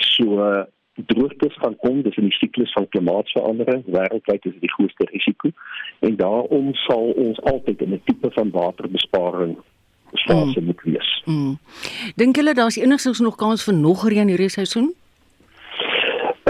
[0.09, 0.65] So uh,
[1.15, 5.55] droogtes gaan kom, dis in die siklus van klimaatsverandering, wêreldwyd is dit die grootste risiko
[6.11, 9.57] en daarom sal ons altyd in 'n tipe van waterbesparing
[10.27, 10.67] fase mm.
[10.67, 11.23] moet wees.
[11.25, 11.59] Mm.
[12.15, 14.95] Dink julle daar's enigsins nog kans vir nog reën hierdie seisoen?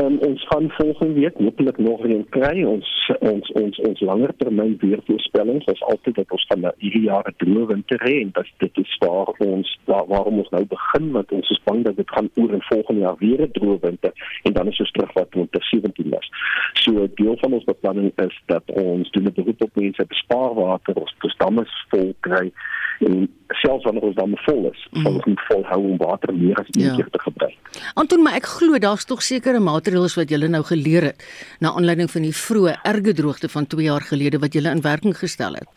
[0.03, 4.75] Um, ons gaan volgende week hopelik nog een kry ons ons ons ons langer termyn
[4.81, 8.77] weervoorspellings is altyd dat ons van hierdie jaar 'n droë winter hê en dat dit
[8.83, 12.29] is waar ons waar, waarom ons nou begin want ons is bang dat dit gaan
[12.35, 16.09] oor in volgende jaar weer 'n droë winter en dan is ons terug wat 2017
[16.11, 16.31] was.
[16.73, 20.95] So deel van ons beplanning is dat ons doen 'n beroep op mense bespaar water
[20.95, 22.53] ons damme vol kry
[22.99, 25.07] en selfs wanneer ons damme vol is, mm.
[25.11, 26.95] ons nie volhou om water meer as een ja.
[26.97, 27.81] keer te gebruik.
[28.01, 31.25] Anton, maar ek glo daar's tog sekere maatreëls wat julle nou geleer het
[31.61, 35.15] na aanleiding van die vroeë erge droogte van 2 jaar gelede wat julle in werking
[35.15, 35.69] gestel het.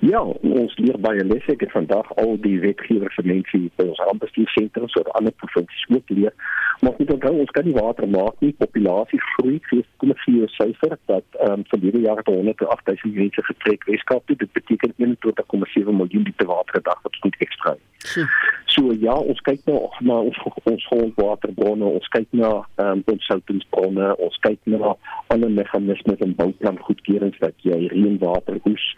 [0.00, 1.52] Ja, ons leer baie lesse.
[1.52, 6.32] Ek vandag al die wetgewers vir mense by ons rampbestuursentrum so ander provinsies ook leer.
[6.80, 8.52] Maar moet onthou ons kan nie water maak nie.
[8.58, 9.60] Populasie groei.
[10.00, 13.48] Kom ek vir jou syfer dat ehm um, vir hierdie jaar het 108 000 mense
[13.50, 14.36] getrek Weskaap toe.
[14.36, 17.76] Dit beteken 21,7 miljoen liter water per dag wat goed ekstra.
[18.04, 18.26] So.
[18.74, 23.30] so ja, ons kyk nou na ons ons grondwaterbronne, ons kyk na ehm um, ons
[23.30, 24.94] soutingsbronne, ons kyk na
[25.32, 28.90] ander meganismes en bouplan goedkeurings dat jy reënwater oes.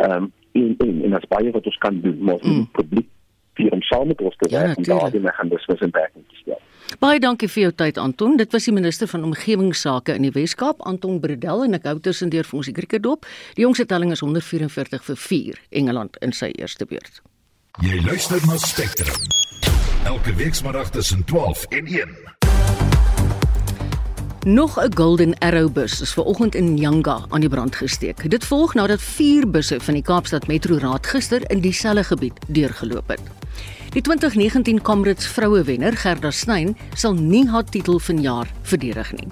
[0.00, 2.70] Ehm um, en en en as baie wat ons kan doen maar ons mm.
[2.74, 3.06] publiek
[3.58, 6.60] vir om saam met ons te werk ja, en daardie meganismes in werking te stel.
[7.00, 8.36] Baie dankie vir jou tyd Anton.
[8.40, 12.48] Dit was die minister van omgewingsake in die Wes-Kaap, Anton Bredel en ek hou tussendeur
[12.48, 13.28] vir ons die krieket dop.
[13.58, 17.22] Die jongste telling is 144 vir 4 Engeland in sy eerste beurt.
[17.78, 19.14] Jy luister na Spectrum.
[20.04, 22.08] Elke week saterdag tussen 12 en 1.
[24.44, 28.30] Nog 'n Golden Arrow bus is ver oggend in Nyanga aan die brand gesteek.
[28.30, 33.08] Dit volg nadat 4 busse van die Kaapstad Metro Raad gister in dieselfde gebied deurgeloop
[33.08, 33.22] het.
[33.90, 39.28] Die 2019 Comrades vroue wenner Gerda Sneyn sal nie haar titel vanjaar verdedig nie.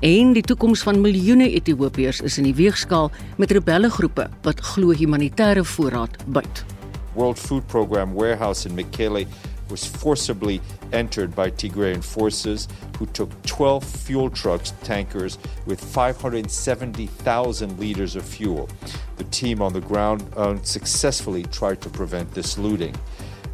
[0.00, 5.64] En die toekoms van miljoene Ethiopiërs is in die weegskaal met rebellegroepe wat glo humanitêre
[5.64, 6.64] voorraad byt.
[7.14, 9.26] World Food Program warehouse in Mekelle
[9.70, 10.60] was forcibly
[10.92, 18.68] entered by Tigrayan forces who took 12 fuel trucks, tankers, with 570,000 liters of fuel.
[19.16, 22.94] The team on the ground unsuccessfully tried to prevent this looting.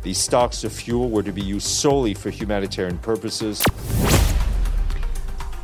[0.02, 3.62] These stocks of fuel were to be used solely for humanitarian purposes.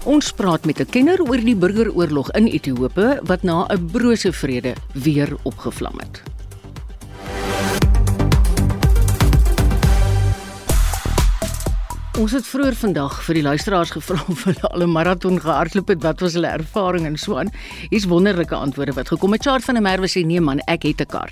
[0.04, 4.74] Ons praat met 'n kenner oor die burgeroorlog in Ethiopië wat na 'n brose vrede
[4.92, 6.33] weer opgevlam het.
[12.14, 16.02] Ons het vroeër vandag vir die luisteraars gevra of hulle al 'n maraton gehardloop het,
[16.02, 17.50] wat was hulle ervaring en so aan.
[17.90, 19.42] Hier's wonderlike antwoorde wat gekom het.
[19.42, 21.30] Chart van der Merwe sê nee man, ek het 'n kar.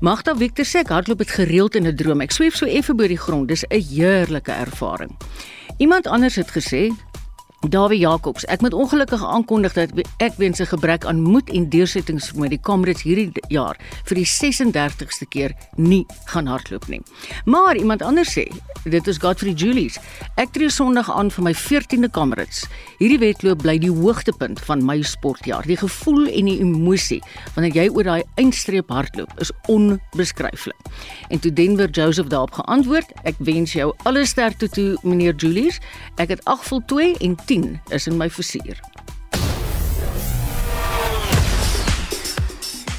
[0.00, 2.20] Magda Victor sê hardloop het gereeld in 'n droom.
[2.20, 3.48] Ek sweef so effe bo die grond.
[3.48, 5.16] Dis 'n heerlike ervaring.
[5.78, 6.92] Iemand anders het gesê
[7.68, 12.48] Dawie Jacobs, ek moet ongelukkig aankondig dat ek weens 'n gebrek aan moed en deursettingsvermoë
[12.48, 17.00] die Comrades hierdie jaar vir die 36ste keer nie gaan hardloop nie.
[17.44, 18.50] Maar iemand anders sê,
[18.84, 19.98] dit is Godfrey Julies.
[20.36, 22.66] Ek tree Sondag aan vir my 14de Comrades.
[22.98, 25.62] Hierdie wedloop bly die hoogtepunt van my sportjaar.
[25.62, 27.22] Die gevoel en die emosie
[27.54, 30.76] wanneer jy oor daai eindstreep hardloop is onbeskryflik.
[31.28, 35.78] En toe Denver Joseph daarop geantwoord, ek wens jou alle sterkte toe meneer Julies.
[36.16, 37.51] Ek het 8 voltooi en 10
[37.90, 38.78] is in my versuur.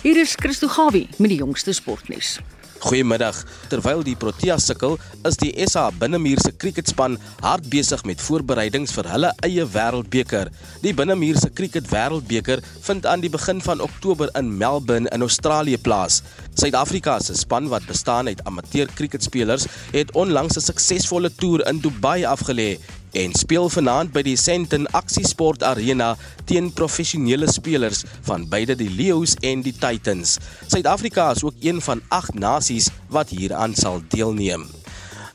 [0.03, 2.37] Hier is Christo Gawie met die jongste sportnuus.
[2.83, 3.37] Goeiemiddag.
[3.71, 9.31] Terwyl die Proteas sukkel, is die SA Binnemuurse kriketspan hard besig met voorbereidings vir hulle
[9.47, 10.51] eie Wêreldbeker.
[10.83, 16.21] Die Binnemuurse Kriket Wêreldbeker vind aan die begin van Oktober in Melbourne in Australië plaas.
[16.59, 22.21] Suid-Afrika se span wat bestaan uit amateur kriketspelers het onlangs 'n suksesvolle toer in Dubai
[22.27, 22.77] afgelê
[23.13, 26.13] en speel vanaand by die Sandton Aksiesport Arena
[26.49, 30.39] teen professionele spelers van beide die Lions en die Titans.
[30.67, 34.65] Suid-Afrika is ook een van 8 nasies wat hieraan sal deelneem.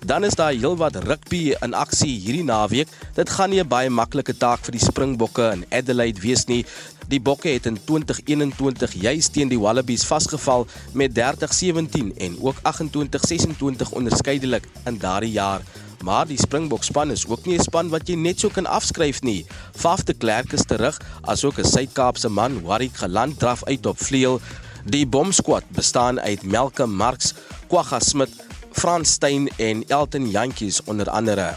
[0.07, 2.88] Dan is daar heelwat rugby in aksie hierdie naweek.
[3.14, 6.64] Dit gaan nie 'n baie maklike taak vir die Springbokke in Adelaide wees nie.
[7.09, 13.93] Die Bokke het in 2021 juis teen die Wallabies vasgeval met 30-17 en ook 28-26
[13.93, 15.62] onderskeidelik in daardie jaar.
[16.04, 19.22] Maar die Springbok span is ook nie 'n span wat jy net so kan afskryf
[19.22, 19.46] nie.
[19.74, 24.40] Faf de Klerk is terug, asook 'n Suid-Kaapse man, Warwick Geland draf uit op vleuel.
[24.84, 27.34] Die bomsquad bestaan uit Melke Marx,
[27.68, 28.30] Kwagga Smit,
[28.72, 31.56] Frans Steyn en Elton Jantjies onder andere.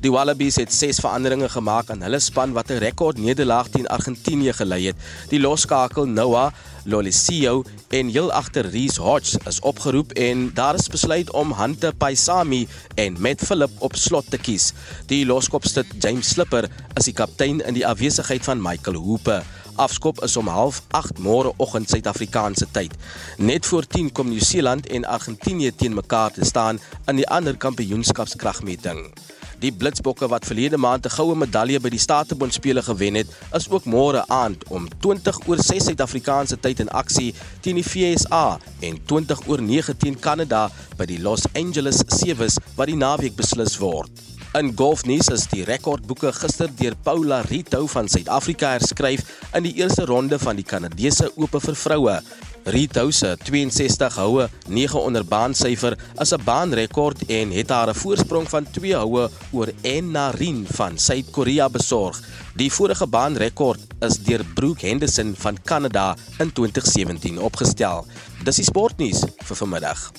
[0.00, 4.52] Die Wallabies het 6 veranderinge gemaak aan hulle span wat 'n rekord nederlaag teen Argentinië
[4.52, 4.96] gelei het.
[5.28, 6.52] Die loskakel Noah
[6.84, 12.66] Lolesio en heel agter Reese Hodge is opgeroep en daar is besluit om Hante Paisami
[12.94, 14.72] en Matt Philip op slot te kies.
[15.06, 19.44] Die loskopste James Slipper is die kaptein in die afwesigheid van Michael Hooper.
[19.80, 22.94] Afskop is om 08:30 môre oggend Suid-Afrikaanse tyd.
[23.38, 29.12] Net voor 10 kom Nieu-Seeland en Argentinië teen mekaar te staan in die ander kampioenskapskragmeting.
[29.60, 33.68] Die Blitsbokke wat verlede maand 'n goue medalje by die Statebond spele gewen het, is
[33.68, 38.96] ook môre aand om 20 oor 6 Suid-Afrikaanse tyd in aksie teen die FSA en
[39.04, 44.10] 20 oor 9 teen Kanada by die Los Angeles Sevens wat die naweek beslis word.
[44.58, 49.20] In golfnuus is die rekordboeke gister deur Paula Rito van Suid-Afrika herskryf
[49.54, 52.16] in die eerste ronde van die Kanadese Ope vir vroue.
[52.64, 58.48] Rito se 62 houe 9 onder baansyfer is 'n baanrekord en het haar 'n voorsprong
[58.48, 62.20] van 2 houe oor Enna Rin van Suid-Korea besorg.
[62.54, 68.06] Die vorige baanrekord is deur Brooke Henderson van Kanada in 2017 opgestel.
[68.44, 70.12] Dis die sportnuus vir vanmiddag.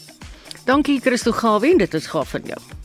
[0.66, 2.81] Dankie Christo Gawen, dit is gaaf van jou.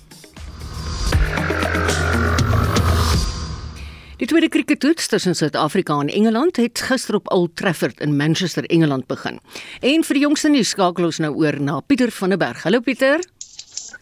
[4.16, 9.06] Die tweede krikettoets tussen Suid-Afrika en Engeland het gister op Old Trafford in Manchester, Engeland
[9.06, 9.40] begin.
[9.80, 12.64] En vir die jongste nuus skakel ons nou oor na Pieter van der Berg.
[12.64, 13.20] Hallo Pieter.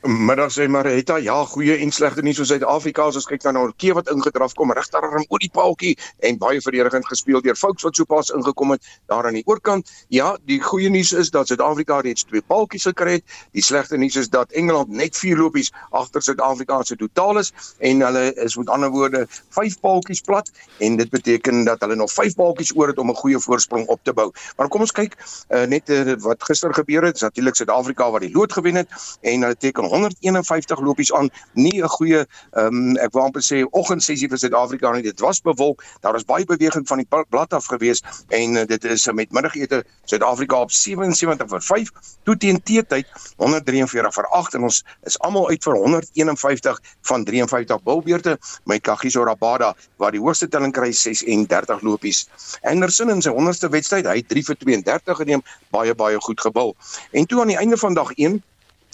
[0.04, 3.06] Middag sê Marita, ja, goeie en slegte nuus vir Suid-Afrika.
[3.08, 5.94] As ons kyk na Norke wat ingedraf kom regterarm oor die paaltjie
[6.28, 9.88] en baie verdedigend gespeel deur Fouks wat sopas ingekom het daar aan die oorkant.
[10.12, 13.38] Ja, die goeie nuus is dat Suid-Afrika reeds twee paaltjies gekry het.
[13.56, 18.04] Die slegte nuus is dat Engeland net vier lopies agter Suid-Afrika se totaal is en
[18.04, 19.24] hulle is met ander woorde
[19.56, 20.52] vyf paaltjies plat
[20.84, 24.04] en dit beteken dat hulle nog vyf paaltjies oor het om 'n goeie voorsprong op
[24.04, 24.28] te bou.
[24.60, 27.24] Maar kom ons kyk uh, net uh, wat gister gebeur het.
[27.24, 31.30] Natuurlik Suid-Afrika wat die lood gewen het en hulle teken 151 lopies aan.
[31.54, 35.02] Nie 'n goeie ehm um, ek wou amper sê oggendsessie vir Suid-Afrika nie.
[35.02, 35.85] Dit was bewolk.
[36.00, 39.33] Daar was baie beweging van die blad af gewees en uh, dit is uh, met
[39.33, 41.90] middagete Suid-Afrika op 77 vir 5
[42.24, 47.83] toe teen teetyd 143 vir 8 en ons is almal uit vir 151 van 53
[47.83, 52.24] bilbeerte met Kagiso Rabada wat die hoogste telling kry 36 lopies.
[52.62, 56.74] Anderson in sy 100ste wedstryd, hy het 3 vir 32 geneem, baie baie goed gebul.
[57.12, 58.42] En toe aan die einde van dag 1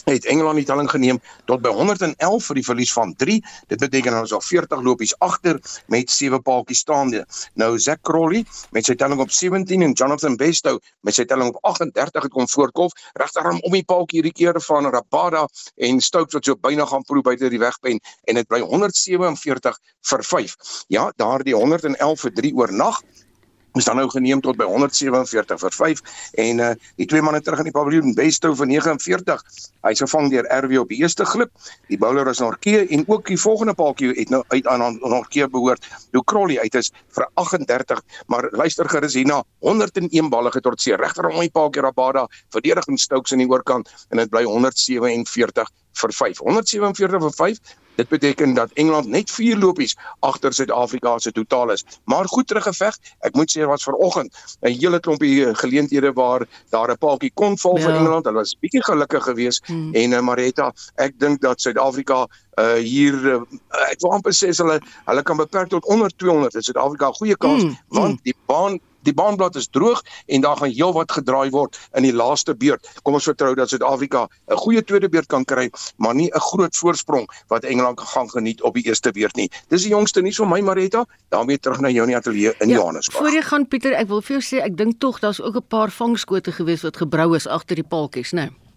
[0.05, 3.39] het Engeland die telling geneem tot by 111 vir die verlies van 3.
[3.73, 5.61] Dit beteken ons al 40 lopies agter
[5.93, 7.25] met 7 paaltjies staande.
[7.55, 11.65] Nou Zack Crowley met sy telling op 17 en Jonathan Bestow met sy telling op
[11.75, 16.45] 38 het kom voorkof regterarm om die paaltjie hierdie keer van Rabada en Stokes wat
[16.45, 20.57] so byna gaan proe buite die wegpen en dit bly 147 vir 5.
[20.89, 23.03] Ja, daardie 111 vir 3 oor nag
[23.79, 26.01] is dan nou geneem tot by 147 vir 5
[26.45, 29.43] en uh die twee manne terug in die paviljoen Bestow vir 49.
[29.87, 31.51] Hy's gevang deur RW op die eerste glip.
[31.89, 35.87] Die bowler is Norke en ook die volgende paaltjie het nou uit aan Norke behoort.
[36.13, 41.41] Lou Crowley uit is vir 38, maar luister gerus hierna 101 balle getrotseer regter om
[41.41, 46.43] die paaltjie Rabada verdediging Stokes in die oorkant en dit bly 147 vir 5.
[46.47, 51.85] 147 vir 5 Dit beteken dat Engeland net 4 lopies agter Suid-Afrika se totaal is.
[52.05, 52.97] Maar goed teruggeveg.
[53.29, 57.59] Ek moet sê wat vanoggend 'n hele klompie eh, geleenthede waar daar 'n paaltjie kon
[57.59, 57.85] val ja.
[57.85, 58.25] vir Engeland.
[58.25, 59.95] Hulle was bietjie gelukkig geweest hmm.
[59.95, 62.27] en uh, Maretta, ek dink dat Suid-Afrika
[62.61, 63.41] uh hier uh,
[63.91, 66.53] ek wil amper sê hulle hulle kan beperk tot onder 200.
[66.53, 68.21] Dit is Suid-Afrika 'n goeie kans mm, want mm.
[68.23, 72.55] die baan die baanblad is droog en daar gaan heelwat gedraai word in die laaste
[72.55, 72.87] beurt.
[73.03, 76.77] Kom ons vertrou dat Suid-Afrika 'n goeie tweede beurt kan kry, maar nie 'n groot
[76.77, 79.51] voorsprong wat Engeland gaan geniet op die eerste beurt nie.
[79.69, 81.07] Dis die jongste nuus van my Maretta.
[81.31, 83.19] daarmee terug na jou in die ateljee in ja, Johannesburg.
[83.19, 85.69] Voor jy gaan Pieter, ek wil vir jou sê ek dink tog daar's ook 'n
[85.69, 88.51] paar vangskote gewees wat gebrou is agter die paaltjies, né?
[88.51, 88.70] Nee?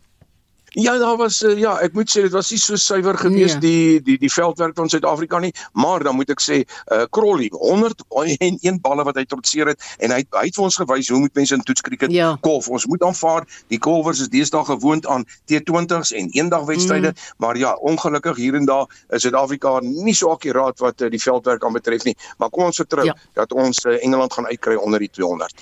[0.76, 3.61] Ja, daar was uh, ja, ek moet sê dit was nie so suiwer gewees nee.
[3.61, 8.80] die die die veldwerk van Suid-Afrika nie, maar dan moet ek sê, uh Crowley 101
[8.82, 11.53] balle wat hy trotseer het en hy hy het vir ons gewys hoe moet mense
[11.53, 12.32] in toetskriket ja.
[12.41, 12.71] kolf.
[12.74, 17.38] Ons moet aanvaar die kolwers is deesdae gewoond aan T20s en eendagwedstryde, mm.
[17.45, 21.65] maar ja, ongelukkig hier en daar is Suid-Afrika nie so akkuraat wat uh, die veldwerk
[21.69, 22.17] aanbetref nie.
[22.41, 23.17] Maar kom ons vertrou ja.
[23.38, 25.53] dat ons uh, Engeland gaan uitkry onder die 200.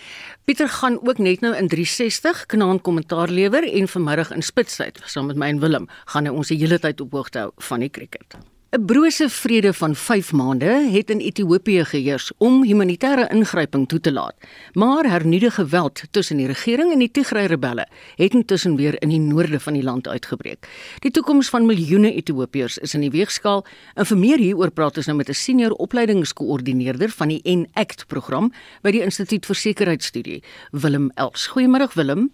[0.43, 5.25] Pieter gaan ook net nou in 360 kanaal kommentaar lewer en vanmiddag in Spitsbergen saam
[5.29, 7.89] met my en Willem gaan hy ons die hele tyd op hoogte hou van die
[7.93, 8.37] cricket.
[8.71, 14.11] 'n Brose vrede van 5 maande het in Ethiopië geheers om humanitêre ingryping toe te
[14.11, 14.35] laat.
[14.73, 19.59] Maar hernuide geweld tussen die regering en die Tigray-rebelle het intussen weer in die noorde
[19.59, 20.67] van die land uitgebreek.
[20.99, 23.65] Die toekoms van miljoene Ethiopiërs is in die weegskaal.
[23.93, 28.53] En vir meer hieroor praat ons nou met 'n senior opleidingskoördineerder van die ENACT program
[28.81, 31.47] by die Instituut vir Sekuriteitsstudie, Willem Els.
[31.47, 32.31] Goeiemôre Willem.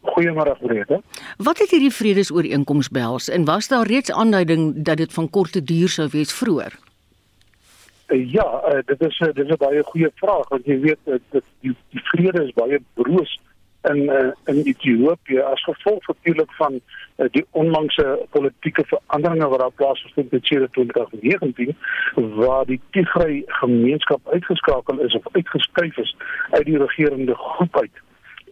[0.00, 1.02] Goeiemôre Grete.
[1.36, 5.88] Wat het hierdie vredesooreenkoms behels en was daar reeds aanduiding dat dit van korte duur
[5.88, 6.78] sou wees vroeër?
[8.08, 10.98] Uh, ja, uh, dit is uh, dit is 'n baie goeie vraag want jy weet
[11.04, 13.38] dit die, die vrede is baie broos
[13.82, 14.00] in
[14.44, 16.80] in Ethiopië as gevolg natuurlik van
[17.16, 21.76] die onlangse politieke veranderinge wat daar plaasgevind het sedert 2019
[22.14, 26.16] waar die Tigray gemeenskap uitgeskakel is of uitgeskuif is
[26.50, 28.02] uit die regerende groep uit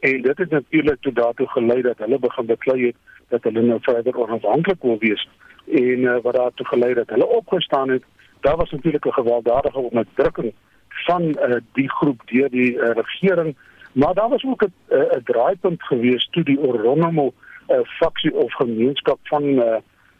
[0.01, 2.96] en dit het natuurlik tot daartoe gelei dat hulle begin beklei het
[3.28, 5.28] dat hulle nou verder onafhanklik wil wees.
[5.66, 8.03] En uh, wat daartoe gelei dat hulle opgestaan het
[8.40, 10.53] daar was natuurlik 'n gewelddadige onderdrukking
[10.88, 13.57] van uh, die groep deur die uh, regering.
[13.92, 17.32] Maar daar was ook 'n uh, draaipunt gewees toe die Oromo
[17.68, 19.76] uh, faksie of gemeenskap van uh,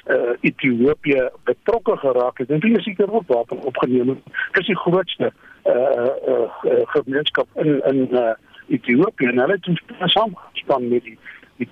[0.07, 2.51] uh, Ethiopië betrokke geraak het.
[2.51, 4.09] En hulle seker ook wapen opgeneem.
[4.09, 4.19] Het
[4.53, 5.33] dis die grootste
[5.65, 8.31] uh, uh, uh, gemeenskap in in uh,
[8.69, 11.19] Ethiopië en hulle het saam gespan met die
[11.57, 11.69] die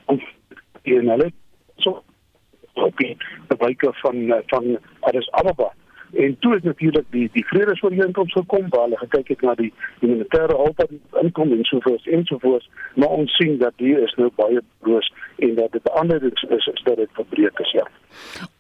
[0.99, 1.31] en hulle
[1.77, 2.03] so
[2.73, 3.17] op die
[3.59, 5.73] wyke van van Addis Ababa
[6.13, 10.57] en toe het natuurlik die die vredesooreenkoms gekom waar hulle gekyk het na die humanitêre
[10.57, 14.15] hulp wat inkom en so voort en so voort maar ons sien dat hier is
[14.21, 17.89] nou baie broos en dat dit ander is, is, is dat dit verbreek is ja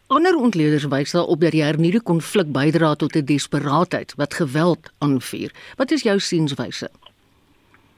[0.06, 5.50] Ander ontleeders wys daarop dat die hernieude konflik bydra tot 'n desperaatheid wat geweld aanvuur.
[5.76, 6.90] Wat is jou sienswyse?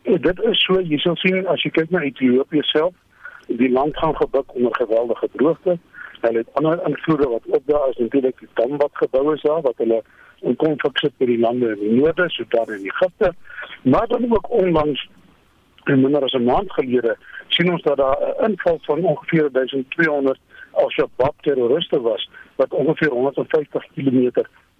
[0.08, 2.94] Ja, dit is so, jy sal sien as jy kyk na Ethiopië self,
[3.60, 5.74] die land gaan gebuk onder geweldige droogte.
[6.22, 9.60] Hulle het ander invloede wat ook daar is, natuurlik die dam wat gebou is daar
[9.66, 9.98] wat hulle
[10.48, 13.34] in konflik sit met die lande in die noorde, so daar in Egipte.
[13.82, 15.04] Maar dan ook onlangs
[15.84, 17.16] en minder as 'n maand gelede
[17.48, 20.38] sien ons dat daar 'n inval van ongeveer 1200
[20.70, 24.30] al-Shabaab terroriste was wat ongeveer 150 km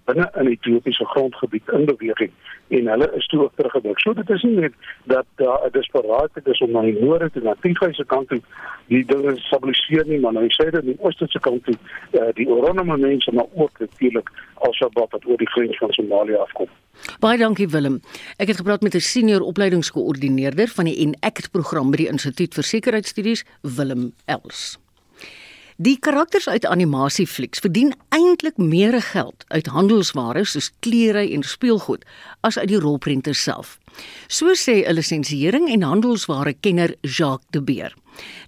[0.09, 2.33] binne in Ethiopiese grondgebied in beweging
[2.69, 3.99] en hulle is toe ook teruggedruk.
[3.99, 7.41] So dit is nie net dat daar 'n desperaatheid is om na die noorde toe
[7.41, 8.41] na die Tigryse kant toe
[8.87, 11.75] die dinge stabiliseer nie, maar nou sê dit aan die ooste se kant toe
[12.11, 16.67] uh, die Oromo mense maar ook natuurlik Al-Shabaab wat oor die grens van Somalië afkom.
[17.19, 18.01] Baie dankie Willem.
[18.37, 22.63] Ek het gepraat met 'n senior opleidingskoördineerder van die ENACT program by die Instituut vir
[22.63, 24.88] Sekuriteitsstudies, Willem Els.
[25.79, 32.01] Die karakters uit animasieflieks verdien eintlik meer geld uit handelsware soos klere en speelgoed
[32.43, 33.77] as uit die rolprente self.
[34.27, 37.95] So sê 'n lisensiering en handelsware kenner Jacques De Beer.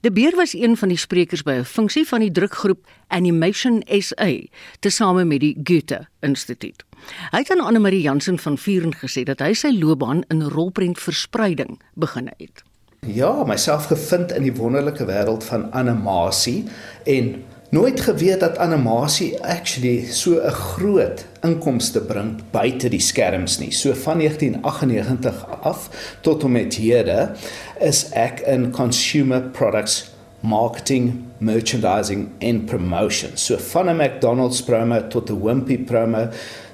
[0.02, 4.32] De Beer was een van die sprekers by 'n funksie van die drukgroep Animation SA
[4.80, 6.84] tesame met die Goethe Instituut.
[7.32, 11.80] Hy het aan Anne Marie Jansen van Vuren gesê dat hy sy loopbaan in rolprentverspreiding
[11.96, 12.64] begin het.
[13.08, 16.68] Ja, myself gevind in die wonderlike wêreld van animasie
[17.10, 17.32] en
[17.74, 23.72] nooit geweet dat animasie actually so 'n groot inkomste bring buite die skerms nie.
[23.72, 25.90] So van 1998 af
[26.22, 27.32] tot en met hede
[27.80, 33.32] is ek in consumer products marketing, merchandising en promotion.
[33.34, 36.30] So van 'n McDonald's promo tot 'n Wimpy promo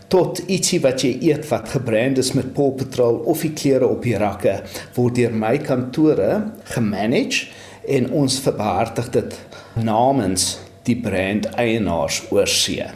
[0.08, 4.06] tot ietsie wat jy eet wat gebrand is met Paw Patrol of die klere op
[4.08, 4.62] die rakke
[4.96, 7.50] word deur my kantore gemanage
[7.88, 9.36] en ons verbehartig dit
[9.76, 12.88] namens die brand eienaars oorsee.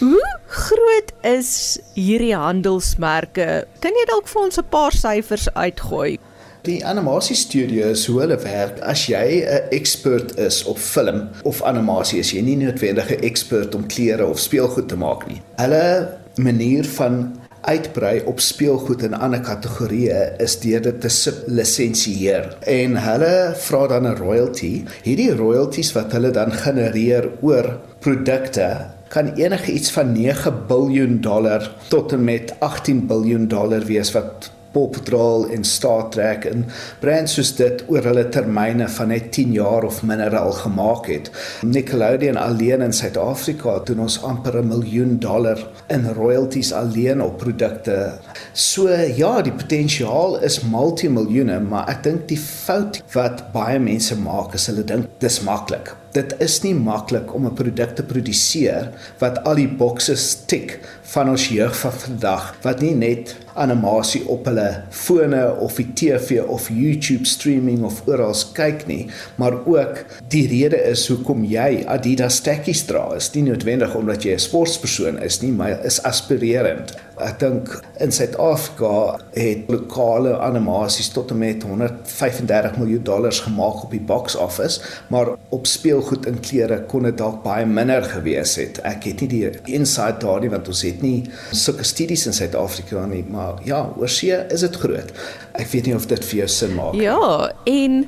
[0.00, 3.64] Hoe groot is hierdie handelsmerke?
[3.80, 6.18] Kan jy dalk vir ons 'n paar syfers uitgooi?
[6.64, 8.80] Die animasie studio is hoe hulle werk.
[8.80, 13.74] As jy 'n ekspert is op film of animasie, is jy nie noodwendig 'n ekspert
[13.74, 15.42] om klere of speelgoed te maak nie.
[15.56, 22.98] Hulle manier van uitbrei op speelgoed in ander kategorieë is deur dit te sublisensieer en
[23.06, 24.84] hulle vra dan 'n royalty.
[25.02, 28.68] Hierdie royalties wat hulle dan genereer oor produkte
[29.08, 34.50] kan enige iets van 9 miljard dollar tot en met 18 miljard dollar wees wat
[34.74, 36.66] Paw Patrol en Star Trek en
[37.00, 41.30] brands soos dit oor hulle termyne van net 10 jaar of minder al gemaak het.
[41.62, 45.58] Nickelodeon alleen in Suid-Afrika doen ons amper 'n miljoen dollar
[45.88, 48.18] in royalties alleen op produkte.
[48.52, 54.54] So ja, die potensiaal is multimiljoene, maar ek dink die fout wat baie mense maak
[54.54, 55.94] is hulle dink dis maklik.
[56.14, 61.28] Dit is nie maklik om 'n produk te produseer wat al die boxes tik van
[61.28, 66.68] ons jeug van vandag wat nie net animasie op hulle fone of die TV of
[66.68, 72.84] YouTube streaming of oral kyk nie, maar ook die rede is hoekom jy Adidas tekkies
[72.86, 73.14] dra.
[73.16, 76.94] Is nie noodwendig omdat jy 'n sportpersoon is nie, maar is aspirerend.
[77.22, 77.70] Ek dink
[78.02, 84.34] in Suid-Afrika het lokale animasies tot en met 135 miljoen dollars gemaak op die box
[84.34, 88.80] office, maar op speelgoed en klere kon dit dalk baie minder gewees het.
[88.82, 91.22] Ek het nie die inside daardie want ons het nie
[91.54, 95.14] sulke studies in Suid-Afrika nie, maar ja, oorsee is dit groot.
[95.54, 96.98] Ek weet nie of dit vir jou sin maak.
[96.98, 98.04] Ja, en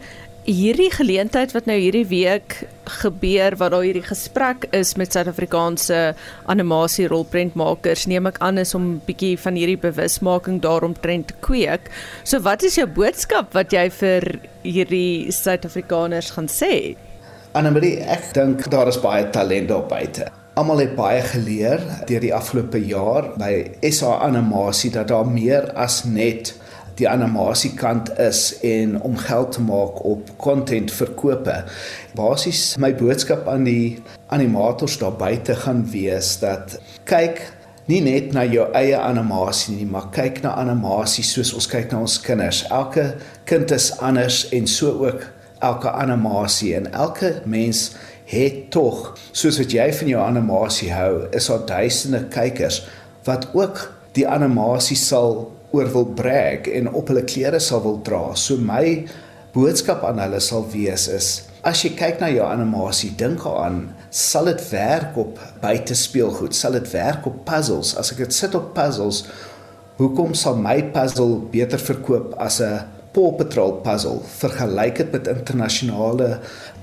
[0.47, 2.61] hierdie geleentheid wat nou hierdie week
[3.03, 6.14] gebeur wat daar hierdie gesprek is met Suid-Afrikaanse
[6.47, 11.90] animasie rolprentmakers neem ek aan is om bietjie van hierdie bewusmaking daaromtrent te kweek.
[12.22, 14.28] So wat is jou boodskap wat jy vir
[14.62, 16.94] hierdie Suid-Afrikaners gaan sê?
[17.57, 20.30] Annelie, ek dink daar is baie talent daar buite.
[20.57, 26.05] Almal het baie geleer deur die afgelope jaar by SA Animasie dat daar meer as
[26.07, 26.55] net
[26.97, 31.59] die animasie kant is en om geld te maak op content verkope.
[32.16, 33.99] Basies my boodskap aan die
[34.32, 36.78] animators daar buite gaan wees dat
[37.09, 37.42] kyk
[37.86, 42.03] nie net na jou eie animasie nie, maar kyk na animasie soos ons kyk na
[42.03, 42.64] ons kinders.
[42.74, 43.12] Elke
[43.47, 45.28] kind is anders en so ook
[45.64, 47.90] elke animasie en elke mens
[48.26, 52.82] het tog soos wat jy van jou animasie hou, is daar duisende kykers
[53.26, 53.84] wat ook
[54.18, 55.44] die animasie sal
[55.74, 58.34] oor wil brag en op hulle klere sal wil dra.
[58.34, 59.06] So my
[59.56, 61.30] boodskap aan hulle sal wees is
[61.66, 66.86] as jy kyk na jou animasie, dink daaraan, sal dit werk op buitespeelgoed, sal dit
[66.92, 67.96] werk op puzzles.
[67.98, 69.24] As ek dit sit op puzzles,
[69.98, 72.86] hoekom sal my puzzle beter verkoop as 'n
[73.16, 74.20] Paw Patrol puzzle?
[74.38, 76.40] Vergelyk dit met internasionale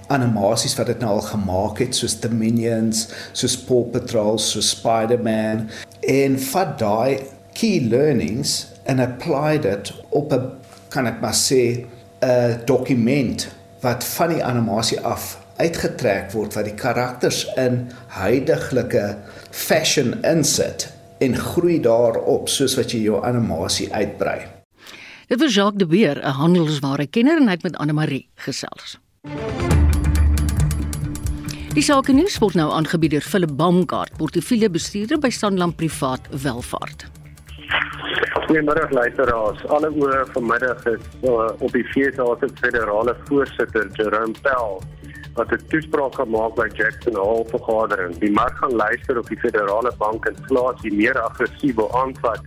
[0.09, 5.69] animasies wat dit nou al gemaak het soos The Minions, soos Paw Patrol, soos Spider-Man
[6.01, 7.23] en vat daai
[7.53, 10.51] key learnings en apply dit op 'n
[10.89, 11.85] kan ek maar sê
[12.21, 13.47] 'n dokument
[13.81, 19.17] wat van die animasie af uitgetrek word wat die karakters in huidigelike
[19.51, 20.87] fashion insit
[21.19, 24.39] en groei daarop soos wat jy jou animasie uitbrei.
[25.27, 28.99] Dit was Jacques de Beer, 'n handelsware kenner en hy het met Anne Marie gesels.
[31.73, 37.07] Die sake nuus word nou aangebied deur Philip Baumgart, portefeuljebestuurder by Sanlam Privaat Welvaart.
[38.43, 39.61] Goeiemôre luisteraars.
[39.71, 44.81] Alle oë vanmiddag is uh, op die se federale voorsitter Jerome Powell
[45.37, 48.17] wat 'n toespraak gemaak by Jackson Hole vergadering.
[48.19, 52.41] Die mark gaan luister of die federale bank inflasie meer aggressief wil aanvat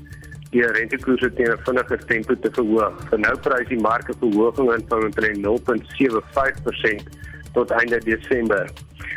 [0.51, 2.95] deur rentekoerse teen 'n vinniger tempo te verhoog.
[3.09, 7.09] Vir nou prys die mark 'n verhoging in van omtrent 0.75%
[7.53, 8.69] tot einde Desember.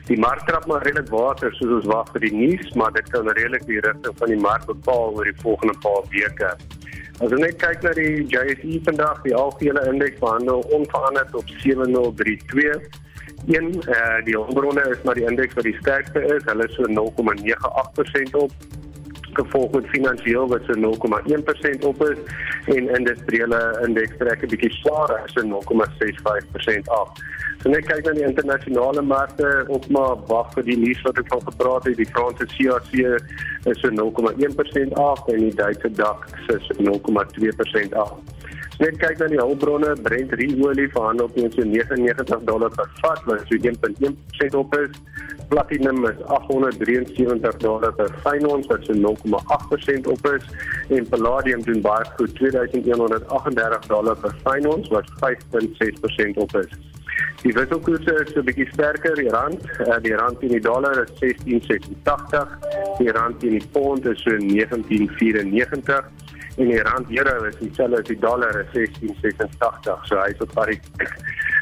[0.09, 3.27] Die mark trap maar redelik water soos ons wag vir die nuus, maar dit kan
[3.29, 6.49] redelik die rigting van die mark bepaal oor die volgende paar weke.
[7.19, 12.89] As ons net kyk na die JSE vandag, die algehele indeks behandel onveranderd op 7032.
[13.53, 16.89] Een eh die onderbronne is maar die indeks wat die sterkste is, hulle is so
[16.89, 18.51] 0,98% op
[19.33, 22.17] gevolg met finansiëel wat so 0,1% op is
[22.65, 27.09] en industriële indeks trek 'n bietjie swaarder, so 0,65% af.
[27.61, 31.27] So net kyk na die internasionale markte, ons maar wag vir die nuus wat ek
[31.27, 31.97] van gepraat het.
[31.97, 32.93] Die Franse CAC
[33.65, 38.15] is so 0,1% af en die Duitse DAX is so 0,2% af.
[38.79, 43.41] Net kyk na die hulpbronne, Brent olie verhandel teen so 99 dollar per vat, wat
[43.49, 44.93] so 1.1% op is.
[45.49, 50.47] Platinum is 873 dollar per fyn ons wat so 0,8% op is
[50.95, 56.79] en palladium doen baie goed 2138 dollar per fyn ons wat 5.6% op is.
[57.43, 61.11] Die wisselkoerse is 'n bietjie sterker, die rand, uh, die rand teen die dollar is
[61.19, 62.47] 16.86,
[62.99, 68.07] die rand teen die pond is so 19.94 en die rand euro is dieselfde as
[68.07, 71.13] die dollar is 16.86, so hy's op pariteit.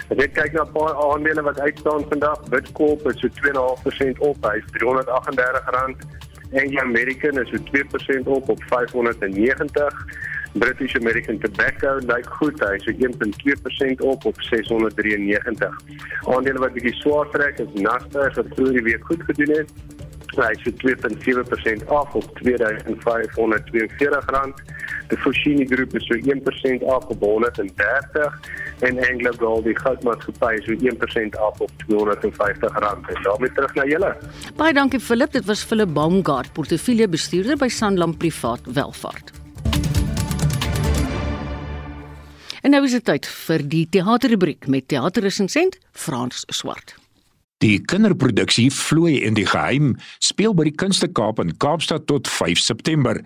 [0.08, 4.38] As ek kyk na 'n paar aandele wat uitstaan vandag, Bitcoin is so 2.5% op,
[4.42, 6.26] hy's R338.
[6.54, 9.94] Anglo American is so 2% op op 590.
[10.54, 15.76] British American Tobacco lyk goed, hy is so 1.2% op op 693.
[16.26, 19.72] Aandele wat bietjie swaar trek is Naspers wat vroeër die week goed gedoen het.
[20.36, 22.50] Hy is so 2.7% af op R2542.
[25.08, 28.40] Die Foschini groep is so 1% af op 130
[28.80, 32.82] en Anglo Gold die goudmaatskappy is so 1% af op R250 en
[33.24, 34.12] daarmee terug na julle.
[34.56, 39.32] Baie dankie Philip, dit was Philip Baumgart, portefeuljebestuurder by Sanlam Privaat Welvaart.
[42.62, 46.98] En nou is dit tyd vir die teaterrubriek met teaterresensent Frans Swart.
[47.58, 52.60] Die kinderproduksie Vloei en die Geheim speel by die Kunste Kaap in Kaapstad tot 5
[52.62, 53.18] September.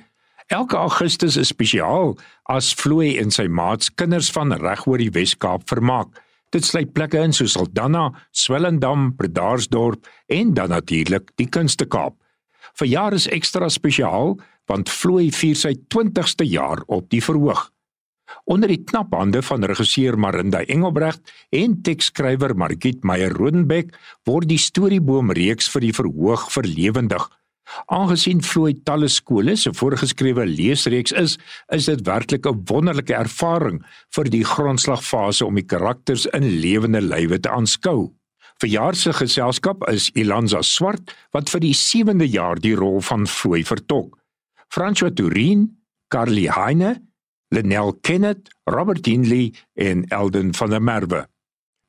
[0.48, 2.14] Elke Augustus is spesiaal
[2.48, 6.16] as Vloei en sy maats kinders van regoor die Wes-Kaap vermaak.
[6.56, 12.16] Dit sluit plekke in soos Saldanha, Swellendam, Bredasdorp en dan natuurlik die Kunste Kaap.
[12.80, 14.38] Verjaar is ekstra spesiaal
[14.72, 17.71] want Vloei vier sy 20ste jaar op die verhoog.
[18.46, 23.94] Onder die knap hande van regisseur Marinda Engelbregt en teksskrywer Margit Meyer Rodenbeck
[24.28, 27.28] word die storieboom reeks vir die verhoog verlewendig.
[27.88, 31.38] Aangesien vloei talle skole se voorgeskrewe leesreeks is,
[31.72, 33.84] is dit werklik 'n wonderlike ervaring
[34.16, 38.12] vir die grondslagfase om die karakters in lewende lywe te aanskou.
[38.62, 43.64] Verjaar se geselskap is Ilanza Swart wat vir die 7de jaar die rol van vloei
[43.64, 44.18] vertolk.
[44.70, 45.78] François Turin,
[46.10, 47.02] Carly Heine
[47.52, 51.26] Lenel Kenneth, Robert Hindley en Elden van der Merwe.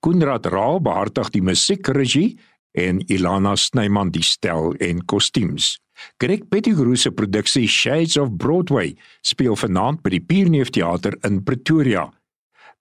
[0.02, 2.38] Konrad Raal behartig die musiekregie
[2.74, 5.76] en Ilana Snyman die stel en kostuums.
[6.18, 12.08] Greg Pettigrew se produksie Shades of Broadway speel vanaand by die Pierneef Theater in Pretoria.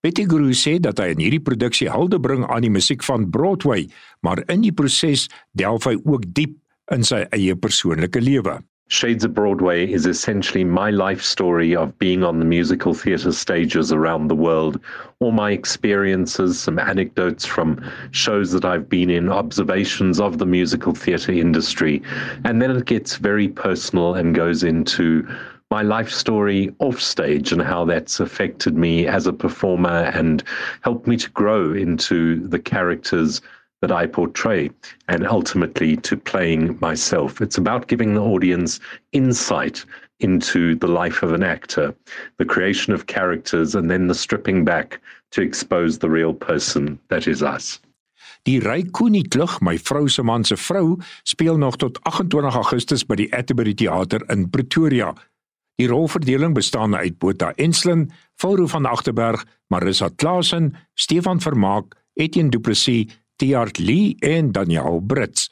[0.01, 3.85] Pettigrew sê dat hy in hierdie produksie hulde bring aan die musiek van Broadway,
[4.25, 6.57] maar in die proses delf hy ook diep
[6.91, 8.57] in sy eie persoonlike lewe.
[8.91, 13.93] Shades of Broadway is essentially my life story of being on the musical theatre stages
[13.93, 14.81] around the world,
[15.21, 17.81] all my experiences, some anecdotes from
[18.11, 22.03] shows that I've been in, observations of the musical theatre industry.
[22.43, 25.25] And then it gets very personal and goes into
[25.69, 30.43] my life story off stage and how that's affected me as a performer and
[30.81, 33.41] helped me to grow into the characters
[33.81, 34.69] that I portray
[35.07, 37.41] and ultimately to playing myself.
[37.41, 38.79] It's about giving the audience
[39.11, 39.83] insight
[40.19, 41.93] into the life of an actor,
[42.37, 45.01] the creation of characters, and then the stripping back
[45.31, 47.79] to expose the real person that is us.
[48.45, 53.15] Die Rykoonie klug, my vrou se man se vrou, speel nog tot 28 Augustus by
[53.15, 55.13] die Atterbury Theater in Pretoria.
[55.77, 58.11] Die rolverdeling bestaan uit Botha Enslin,
[58.41, 63.07] Volro van Agterberg, Marissa Klasen, Stefan Vermaak, Etienne Du Plessis
[63.41, 65.47] Tiart Lee en Daniel Brits.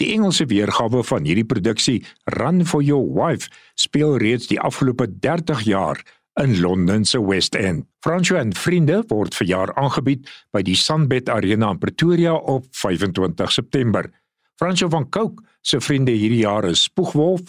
[0.00, 1.98] Die Engelse weergawe van hierdie produksie,
[2.32, 6.00] Run for Your Wife, speel reeds die afgelope 30 jaar
[6.40, 7.84] in Londen se West End.
[8.00, 10.24] Franco en vriende word verjaar aangebied
[10.56, 14.08] by die Sunbed Arena in Pretoria op 25 September.
[14.56, 17.44] Franco van Cooke se vriende hierdie jaar is Spoegwolf,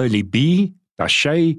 [0.00, 1.58] Early B, Dashay,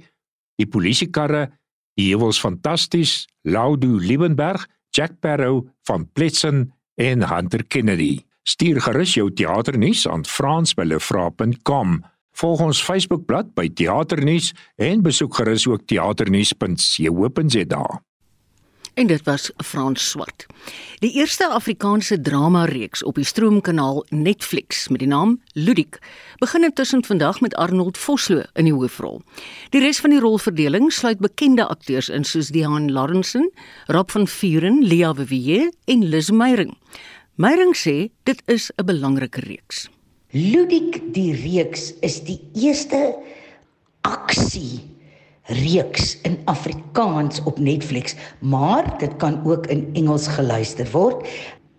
[0.58, 1.52] die polisiekarre,
[1.94, 8.20] die heuwels fantasties, Laudu Liebenberg, Jack Barrow van Pletsen en Hunter Kennedy.
[8.44, 12.04] Stuur gerus jou teaternuus aan frans@lefra.com.
[12.32, 18.09] Volg ons Facebookblad by Teaternuus en besoek gerus ook teaternuus.co.za.
[19.00, 20.46] En dit was Frans Swart.
[21.00, 26.02] Die eerste Afrikaanse drama reeks op die stroomkanaal Netflix met die naam Ludik
[26.44, 29.22] begin intussen vandag met Arnold Vosloo in die hoofrol.
[29.72, 33.48] Die res van die rolverdeling sluit bekende akteurs in soos Dian Lawrenson,
[33.88, 36.76] Rob van Vuren, Lia Vivier en Liz Meyering.
[37.40, 39.88] Meyering sê dit is 'n belangrike reeks.
[40.36, 43.16] Ludik die reeks is die eerste
[44.02, 44.89] aksie
[45.50, 51.28] reeks in Afrikaans op Netflix, maar dit kan ook in Engels geluister word.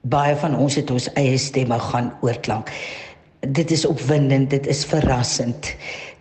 [0.00, 2.70] Baie van ons het ons eie stemme gaan oorklank.
[3.40, 5.74] Dit is opwindend, dit is verrassend.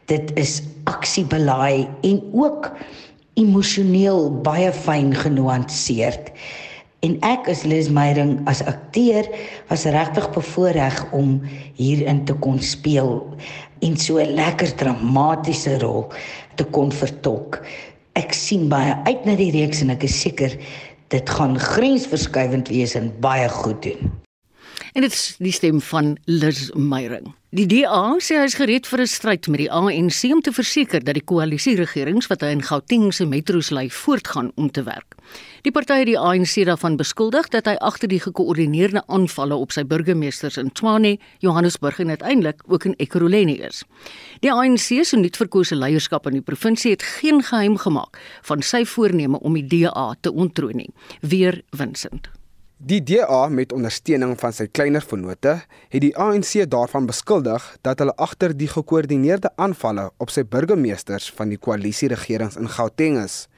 [0.05, 2.71] Dit is aksiebelaai en ook
[3.39, 6.31] emosioneel baie fyn genuanceerd.
[6.99, 9.27] En ek as Liz Meyering as akteur
[9.69, 11.37] was regtig bevoorreg om
[11.79, 13.21] hierin te kon speel
[13.79, 16.11] en so 'n lekker dramatiese rol
[16.60, 17.62] te kon vertolk.
[18.20, 20.55] Ek sien baie uit na die reeks en ek is seker
[21.10, 24.12] dit gaan grensverskuivend wees en baie goed doen.
[24.93, 27.30] En dit is die stem van Liz Meyering.
[27.55, 31.03] Die DA sê hy is gereed vir 'n stryd met die ANC om te verseker
[31.03, 35.16] dat die koalisieregerings wat hy in Gauteng se metro's lei voortgaan om te werk.
[35.66, 39.84] Die party het die ANC daarvan beskuldig dat hy agter die gekoördineerde aanvalle op sy
[39.84, 43.84] burgemeesters in Tshwane, Johannesburg en uiteindelik ook in Ekurhuleni is.
[44.39, 49.43] Die ANC se nuutverkose leierskap in die provinsie het geen geheim gemaak van sy voorneme
[49.43, 50.91] om die DA te ontroon nie.
[51.20, 52.32] Weer Vincent
[52.80, 58.16] Die DA met ondersteuning van sy kleiner vennote het die ANC daarvan beskuldig dat hulle
[58.16, 63.49] agter die gekoördineerde aanvalle op sy burgemeesters van die koalisieregerings in Gauteng is.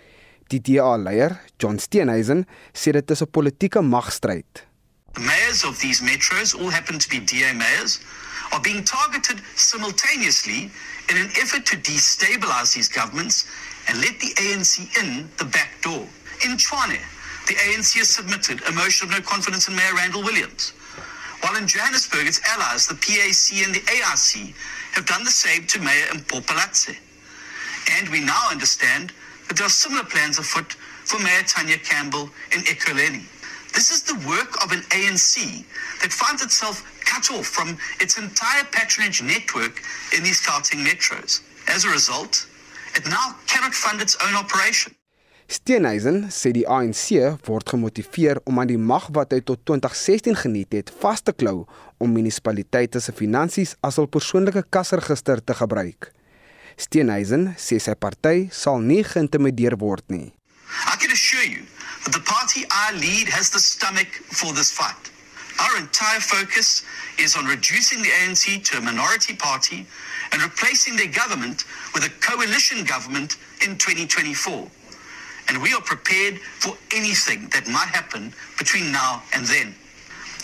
[0.52, 2.46] Die DA-leier, John Steenhuisen,
[2.76, 4.68] sê dit is 'n politieke magstryd.
[5.14, 8.00] The mayors of these metros all happen to be DA mayors
[8.52, 10.70] are being targeted simultaneously
[11.10, 13.46] in an effort to destabilize these governments
[13.88, 16.06] and let the ANC in the back door.
[16.44, 17.00] In Tshwane,
[17.48, 20.74] the ANC has submitted a motion of no confidence in Mayor Randall Williams.
[21.42, 24.54] While in Johannesburg, its allies, the PAC and the ARC,
[24.96, 26.96] have done the same to Mayor Mpopalatse.
[27.98, 29.14] And we now understand
[29.52, 30.72] that there are similar plans afoot
[31.04, 33.24] for Mayor Tanya Campbell in Ekurhuleni.
[33.76, 35.36] This is the work of an ANC
[36.02, 39.84] that finds itself cut off from its entire patronage network
[40.16, 41.42] in these Gauteng metros.
[41.68, 42.48] As a result,
[42.96, 44.96] it now cannot fund its own operation.
[45.52, 50.80] Steenhuisen sê die ANC word gemotiveer om aan die mag wat hy tot 2016 geniet
[50.80, 51.66] het vas te klou
[52.00, 56.14] om munisipaliteite se finansies as hul persoonlike kasregister te gebruik.
[56.82, 60.32] Steenhuisen sê sy party sal nie geïntimideer word nie.
[60.90, 61.62] I can assure you
[62.04, 65.12] that the party I lead has the stomach for this fight.
[65.62, 66.82] Our entire focus
[67.20, 69.86] is on reducing the ANC to a minority party
[70.32, 74.66] and replacing their government with a coalition government in 2024.
[75.50, 79.76] And we are prepared for anything that might happen between now and then.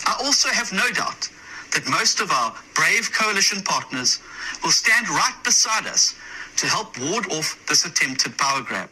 [0.06, 1.26] I also have no doubt
[1.74, 4.20] that most of our brave coalition partners
[4.62, 6.14] will stand right beside us
[6.58, 8.90] to help ward off this attempted power grab.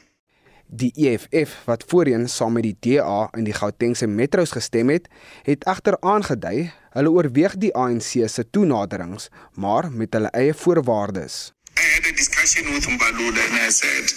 [0.67, 5.07] Die EFF wat voorheen saam met die DA in die Gautengse metros gestem het,
[5.47, 11.53] het egter aangedui hulle oorweeg die ANC se toenaderings, maar met hulle eie voorwaardes.
[11.79, 14.11] I had a discussion with Mbalula and I said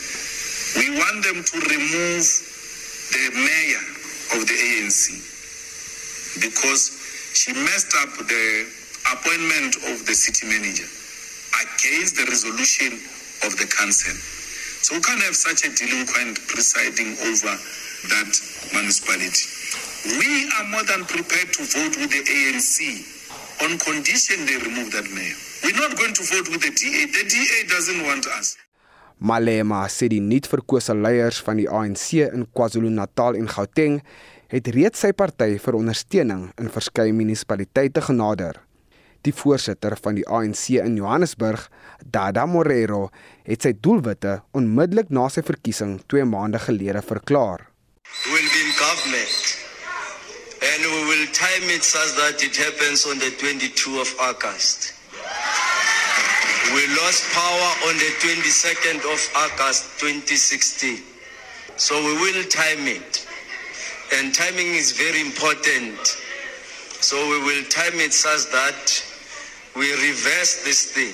[0.80, 2.26] we want them to remove
[3.14, 3.86] the mayor
[4.38, 5.14] of the ANC
[6.42, 6.92] because
[7.34, 8.66] she messed up the
[9.14, 10.90] appointment of the city manager
[11.62, 14.16] against the resolution of the council.
[14.82, 17.54] So we can't have such a delinquent presiding over
[18.12, 18.32] that
[18.72, 19.46] municipality.
[20.20, 22.80] We are more than prepared to vote with the ANC
[23.64, 25.36] on condition they remove that mayor.
[25.64, 27.12] We're not going to vote with the DA.
[27.12, 28.56] The DA doesn't want us.
[29.20, 34.00] Malema sê die nuutverkose leiers van die ANC in KwaZulu-Natal en Gauteng
[34.50, 38.64] het reeds sy party vir ondersteuning in verskeie munisipaliteite genader.
[39.28, 41.66] Die voorsitter van die ANC in Johannesburg,
[42.00, 43.10] Dada Morero,
[43.44, 47.66] het sy doelwitte onmiddellik na sy verkiesing 2 maande gelede verklaar.
[48.26, 49.58] We will be in government
[50.62, 54.94] and we will time it such that it happens on the 22 of August.
[56.74, 61.04] We lost power on the 22nd of August 2016.
[61.78, 63.26] So we will time it.
[64.14, 65.98] And timing is very important.
[67.02, 69.09] So we will time it such that
[69.76, 71.14] we reverse this thing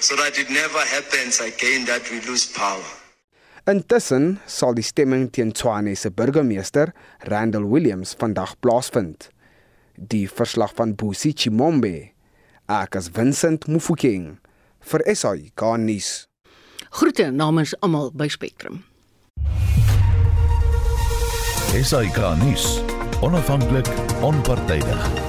[0.00, 2.84] so that it never happens again that we lose power.
[3.68, 6.94] Intussen sal die stemming teen Tshwane se burgemeester,
[7.28, 9.28] Randall Williams, vandag plaasvind.
[9.94, 12.14] Die verslag van Busi Chimombe.
[12.68, 14.38] Ek as Vincent Mufokeng
[14.88, 16.28] vir SAI Garnis.
[16.96, 18.84] Groete namens almal by Spectrum.
[21.76, 22.78] SAI Garnis.
[23.20, 23.88] Onafhanklik,
[24.24, 25.27] onpartydig.